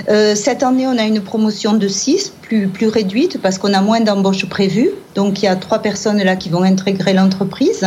Euh, 0.09 0.35
cette 0.35 0.63
année, 0.63 0.87
on 0.87 0.97
a 0.97 1.03
une 1.03 1.21
promotion 1.21 1.73
de 1.73 1.87
6, 1.87 2.33
plus, 2.41 2.67
plus 2.67 2.87
réduite 2.87 3.39
parce 3.41 3.57
qu'on 3.57 3.73
a 3.73 3.81
moins 3.81 4.01
d'embauches 4.01 4.47
prévues. 4.47 4.91
Donc 5.15 5.41
il 5.41 5.45
y 5.45 5.47
a 5.47 5.55
trois 5.55 5.79
personnes 5.79 6.21
là 6.21 6.35
qui 6.35 6.49
vont 6.49 6.63
intégrer 6.63 7.13
l'entreprise. 7.13 7.85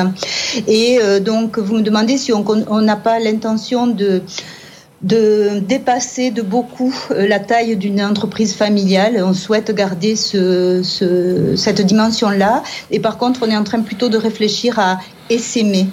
Et 0.66 0.98
euh, 1.00 1.20
donc 1.20 1.58
vous 1.58 1.76
me 1.76 1.82
demandez 1.82 2.18
si 2.18 2.32
on 2.32 2.80
n'a 2.80 2.96
pas 2.96 3.18
l'intention 3.18 3.86
de 3.86 4.22
de 5.02 5.60
dépasser 5.60 6.30
de 6.30 6.42
beaucoup 6.42 6.94
la 7.10 7.38
taille 7.38 7.76
d'une 7.76 8.02
entreprise 8.02 8.54
familiale. 8.54 9.22
On 9.24 9.32
souhaite 9.32 9.74
garder 9.74 10.16
ce, 10.16 10.82
ce, 10.82 11.56
cette 11.56 11.80
dimension-là. 11.80 12.62
Et 12.90 13.00
par 13.00 13.16
contre, 13.16 13.40
on 13.46 13.50
est 13.50 13.56
en 13.56 13.64
train 13.64 13.80
plutôt 13.80 14.08
de 14.08 14.18
réfléchir 14.18 14.78
à 14.78 14.98
essaimer 15.30 15.86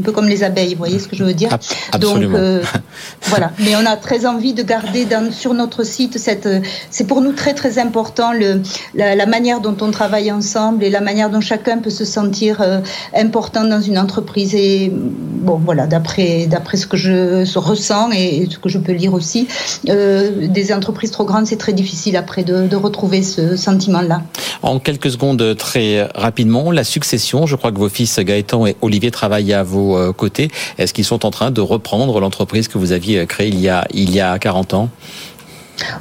un 0.00 0.02
peu 0.02 0.12
comme 0.12 0.28
les 0.28 0.42
abeilles, 0.42 0.72
vous 0.72 0.78
voyez 0.78 0.98
ce 0.98 1.08
que 1.08 1.16
je 1.16 1.24
veux 1.24 1.34
dire 1.34 1.50
Absolument. 1.92 2.32
Donc 2.32 2.40
euh, 2.40 2.62
voilà, 3.22 3.52
mais 3.60 3.76
on 3.76 3.86
a 3.86 3.96
très 3.96 4.26
envie 4.26 4.54
de 4.54 4.62
garder 4.62 5.04
dans, 5.04 5.32
sur 5.32 5.54
notre 5.54 5.84
site 5.84 6.18
cette. 6.18 6.48
C'est 6.90 7.06
pour 7.06 7.20
nous 7.20 7.32
très 7.32 7.54
très 7.54 7.78
important 7.78 8.32
le, 8.32 8.62
la, 8.94 9.26
manière 9.26 9.60
dont 9.60 9.76
on 9.80 9.90
travaille 9.90 10.32
ensemble 10.32 10.84
et 10.84 10.90
la 10.90 11.00
manière 11.00 11.30
dont 11.30 11.40
chacun 11.40 11.78
peut 11.78 11.90
se 11.90 12.04
sentir 12.04 12.60
euh, 12.60 12.80
important 13.14 13.64
dans 13.64 13.80
une 13.80 13.98
entreprise. 13.98 14.54
Et 14.54 14.90
bon 14.92 15.60
voilà, 15.64 15.86
d'après 15.86 16.46
d'après 16.46 16.76
ce 16.76 16.86
que 16.86 16.96
je 16.96 17.58
ressens 17.58 18.10
et 18.12 18.48
ce 18.50 18.58
que 18.58 18.68
je 18.68 18.78
peux 18.78 18.92
lire 18.92 19.14
aussi, 19.14 19.46
euh, 19.88 20.48
des 20.48 20.72
entreprises 20.72 21.10
trop 21.10 21.24
grandes, 21.24 21.46
c'est 21.46 21.56
très 21.56 21.72
difficile 21.72 22.16
après 22.16 22.42
de, 22.42 22.66
de 22.66 22.76
retrouver 22.76 23.22
ce 23.22 23.56
sentiment-là. 23.56 24.22
En 24.62 24.78
quelques 24.78 25.10
secondes, 25.10 25.56
très 25.56 26.08
rapidement, 26.14 26.70
la 26.70 26.84
succession. 26.84 27.46
Je 27.46 27.56
crois 27.56 27.70
que 27.70 27.78
vos 27.78 27.88
fils 27.88 28.18
Gaëtan 28.18 28.66
et 28.66 28.76
Olivier 28.80 29.10
travaillent 29.10 29.52
à 29.52 29.62
vos 29.62 29.83
euh, 29.92 30.12
côtés 30.12 30.48
Est-ce 30.78 30.94
qu'ils 30.94 31.04
sont 31.04 31.26
en 31.26 31.30
train 31.30 31.50
de 31.50 31.60
reprendre 31.60 32.20
l'entreprise 32.20 32.68
que 32.68 32.78
vous 32.78 32.92
aviez 32.92 33.20
euh, 33.20 33.26
créée 33.26 33.48
il 33.48 33.60
y 33.60 33.68
a, 33.68 33.86
il 33.92 34.14
y 34.14 34.20
a 34.20 34.38
40 34.38 34.74
ans? 34.74 34.88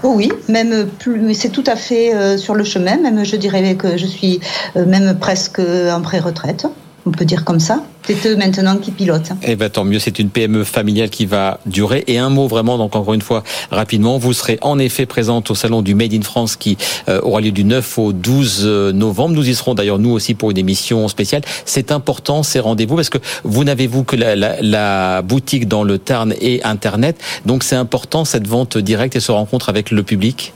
Oh 0.04 0.14
oui, 0.16 0.32
même 0.50 0.88
plus, 0.88 1.34
c'est 1.34 1.50
tout 1.50 1.64
à 1.66 1.76
fait 1.76 2.14
euh, 2.14 2.38
sur 2.38 2.54
le 2.54 2.64
chemin. 2.64 2.98
Même 2.98 3.26
je 3.26 3.36
dirais 3.36 3.76
que 3.76 3.98
je 3.98 4.06
suis 4.06 4.40
même 4.76 5.18
presque 5.20 5.60
en 5.60 6.02
pré-retraite 6.02 6.68
on 7.06 7.12
peut 7.12 7.26
dire 7.26 7.46
comme 7.46 7.60
ça. 7.60 7.84
C'est 8.06 8.26
eux 8.28 8.36
maintenant 8.36 8.78
qui 8.78 8.92
pilotent. 8.92 9.32
Eh 9.44 9.56
ben 9.56 9.70
tant 9.70 9.86
mieux, 9.86 10.00
c'est 10.00 10.20
une 10.20 10.30
PME 10.30 10.66
familiale 10.66 11.10
qui 11.10 11.26
va 11.26 11.60
durer. 11.66 12.04
Et 12.08 12.18
un 12.18 12.30
mot 12.30 12.48
vraiment, 12.48 12.78
donc 12.78 12.96
encore 12.96 13.14
une 13.14 13.22
fois, 13.22 13.44
rapidement, 13.72 14.18
vous 14.18 14.34
serez 14.34 14.58
en 14.62 14.78
effet 14.78 15.06
présente 15.06 15.52
au 15.52 15.56
salon 15.56 15.82
du 15.82 15.96
Made 15.96 16.14
in 16.14 16.22
France 16.22 16.58
qui 16.58 16.78
euh, 17.08 17.22
aura 17.22 17.40
lieu 17.40 17.52
du 17.52 17.64
9 17.64 18.00
au 18.00 18.14
12 18.14 18.62
euh, 18.66 18.92
novembre. 18.92 19.36
Nous 19.36 19.48
y 19.48 19.56
serons 19.56 19.74
d'ailleurs 19.74 20.00
nous 20.00 20.12
aussi 20.12 20.34
pour 20.34 20.52
une 20.52 20.58
émission 20.58 21.08
spéciale. 21.08 21.44
C'est 21.66 21.92
important 21.92 22.44
ces 22.44 22.60
rendez-vous 22.60 22.96
parce 22.96 23.10
que 23.10 23.20
vous 23.44 23.64
n'avez 23.64 23.88
vous 23.88 24.04
que 24.04 24.16
la, 24.16 24.36
la, 24.36 25.22
boutique 25.22 25.68
dans 25.68 25.84
le 25.84 25.98
Tarn 25.98 26.34
et 26.42 26.62
Internet. 26.64 27.18
Donc 27.46 27.64
c'est 27.64 27.76
important 27.76 28.26
cette 28.26 28.48
vente 28.48 28.78
directe 28.78 29.16
et 29.16 29.20
ce 29.20 29.32
rencontre 29.32 29.70
avec 29.70 29.92
le 29.92 30.04
public. 30.04 30.54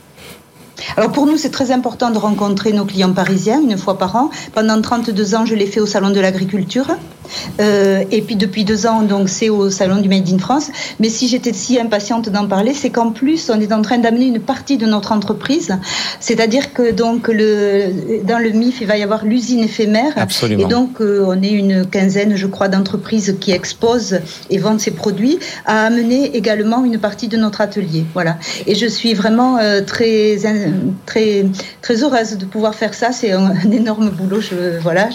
Alors 0.96 1.12
pour 1.12 1.26
nous, 1.26 1.36
c'est 1.36 1.50
très 1.50 1.70
important 1.70 2.10
de 2.10 2.18
rencontrer 2.18 2.72
nos 2.72 2.84
clients 2.84 3.12
parisiens 3.12 3.60
une 3.60 3.78
fois 3.78 3.98
par 3.98 4.16
an. 4.16 4.30
Pendant 4.54 4.80
32 4.80 5.34
ans, 5.34 5.46
je 5.46 5.54
l'ai 5.54 5.66
fait 5.66 5.80
au 5.80 5.86
Salon 5.86 6.10
de 6.10 6.20
l'Agriculture. 6.20 6.86
Euh, 7.60 8.04
et 8.10 8.22
puis 8.22 8.36
depuis 8.36 8.64
deux 8.64 8.86
ans, 8.86 9.02
donc 9.02 9.28
c'est 9.28 9.48
au 9.48 9.70
salon 9.70 10.00
du 10.00 10.08
Made 10.08 10.28
in 10.28 10.38
France. 10.38 10.70
Mais 11.00 11.08
si 11.08 11.28
j'étais 11.28 11.52
si 11.52 11.78
impatiente 11.78 12.28
d'en 12.28 12.46
parler, 12.46 12.74
c'est 12.74 12.90
qu'en 12.90 13.10
plus, 13.10 13.50
on 13.50 13.60
est 13.60 13.72
en 13.72 13.82
train 13.82 13.98
d'amener 13.98 14.26
une 14.26 14.40
partie 14.40 14.76
de 14.76 14.86
notre 14.86 15.12
entreprise. 15.12 15.76
C'est-à-dire 16.20 16.72
que 16.72 16.90
donc 16.90 17.28
le, 17.28 18.22
dans 18.24 18.38
le 18.38 18.50
MIF, 18.50 18.80
il 18.80 18.86
va 18.86 18.96
y 18.96 19.02
avoir 19.02 19.24
l'usine 19.24 19.60
éphémère. 19.60 20.12
Absolument. 20.16 20.64
Et 20.64 20.66
donc 20.66 21.00
euh, 21.00 21.24
on 21.26 21.42
est 21.42 21.50
une 21.50 21.86
quinzaine, 21.86 22.36
je 22.36 22.46
crois, 22.46 22.68
d'entreprises 22.68 23.36
qui 23.40 23.52
exposent 23.52 24.20
et 24.50 24.58
vendent 24.58 24.80
ces 24.80 24.90
produits, 24.90 25.38
à 25.66 25.86
amener 25.86 26.36
également 26.36 26.84
une 26.84 26.98
partie 26.98 27.28
de 27.28 27.36
notre 27.36 27.60
atelier. 27.60 28.04
Voilà. 28.14 28.38
Et 28.66 28.74
je 28.74 28.86
suis 28.86 29.14
vraiment 29.14 29.58
euh, 29.58 29.80
très 29.82 30.46
très 31.06 31.46
très 31.82 32.02
heureuse 32.02 32.36
de 32.36 32.44
pouvoir 32.44 32.74
faire 32.74 32.94
ça. 32.94 33.12
C'est 33.12 33.32
un, 33.32 33.54
énorme 33.70 34.10
boulot. 34.10 34.40
Je 34.40 34.78
voilà, 34.80 35.08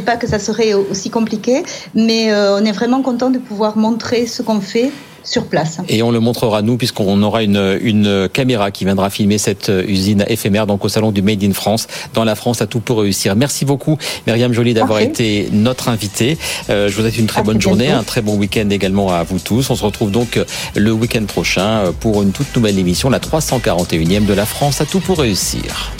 pas 0.00 0.16
que 0.16 0.26
ça 0.26 0.38
serait 0.38 0.74
aussi 0.74 1.10
compliqué, 1.10 1.62
mais 1.94 2.32
euh, 2.32 2.58
on 2.58 2.64
est 2.64 2.72
vraiment 2.72 3.02
content 3.02 3.30
de 3.30 3.38
pouvoir 3.38 3.76
montrer 3.76 4.26
ce 4.26 4.42
qu'on 4.42 4.60
fait 4.60 4.90
sur 5.24 5.46
place. 5.46 5.78
Et 5.88 6.02
on 6.02 6.10
le 6.10 6.20
montrera 6.20 6.62
nous 6.62 6.76
puisqu'on 6.76 7.22
aura 7.22 7.42
une, 7.42 7.78
une 7.80 8.28
caméra 8.32 8.70
qui 8.70 8.84
viendra 8.84 9.10
filmer 9.10 9.38
cette 9.38 9.70
usine 9.86 10.24
éphémère 10.28 10.66
donc 10.66 10.84
au 10.84 10.88
salon 10.88 11.12
du 11.12 11.22
Made 11.22 11.42
in 11.42 11.52
France 11.52 11.86
dans 12.12 12.24
la 12.24 12.34
France 12.34 12.62
à 12.62 12.66
tout 12.66 12.80
pour 12.80 13.00
réussir. 13.00 13.34
Merci 13.36 13.64
beaucoup 13.64 13.98
Myriam 14.26 14.52
Joly 14.52 14.74
d'avoir 14.74 15.00
été 15.00 15.48
notre 15.52 15.88
invitée. 15.88 16.38
Euh, 16.70 16.88
je 16.88 16.94
vous 16.94 17.02
souhaite 17.02 17.18
une 17.18 17.26
très 17.26 17.42
bonne 17.42 17.60
journée, 17.60 17.90
un 17.90 18.02
très 18.02 18.22
bon 18.22 18.36
week-end 18.36 18.68
également 18.70 19.10
à 19.10 19.22
vous 19.22 19.38
tous. 19.38 19.70
On 19.70 19.76
se 19.76 19.84
retrouve 19.84 20.10
donc 20.10 20.38
le 20.74 20.92
week-end 20.92 21.24
prochain 21.24 21.92
pour 22.00 22.22
une 22.22 22.32
toute 22.32 22.54
nouvelle 22.56 22.78
émission, 22.78 23.10
la 23.10 23.18
341e 23.18 24.26
de 24.26 24.34
la 24.34 24.46
France 24.46 24.80
à 24.80 24.84
tout 24.84 25.00
pour 25.00 25.18
réussir. 25.18 25.92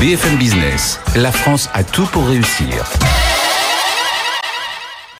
BFM 0.00 0.36
Business, 0.36 1.00
la 1.16 1.32
France 1.32 1.70
a 1.72 1.84
tout 1.84 2.06
pour 2.06 2.26
réussir. 2.26 2.84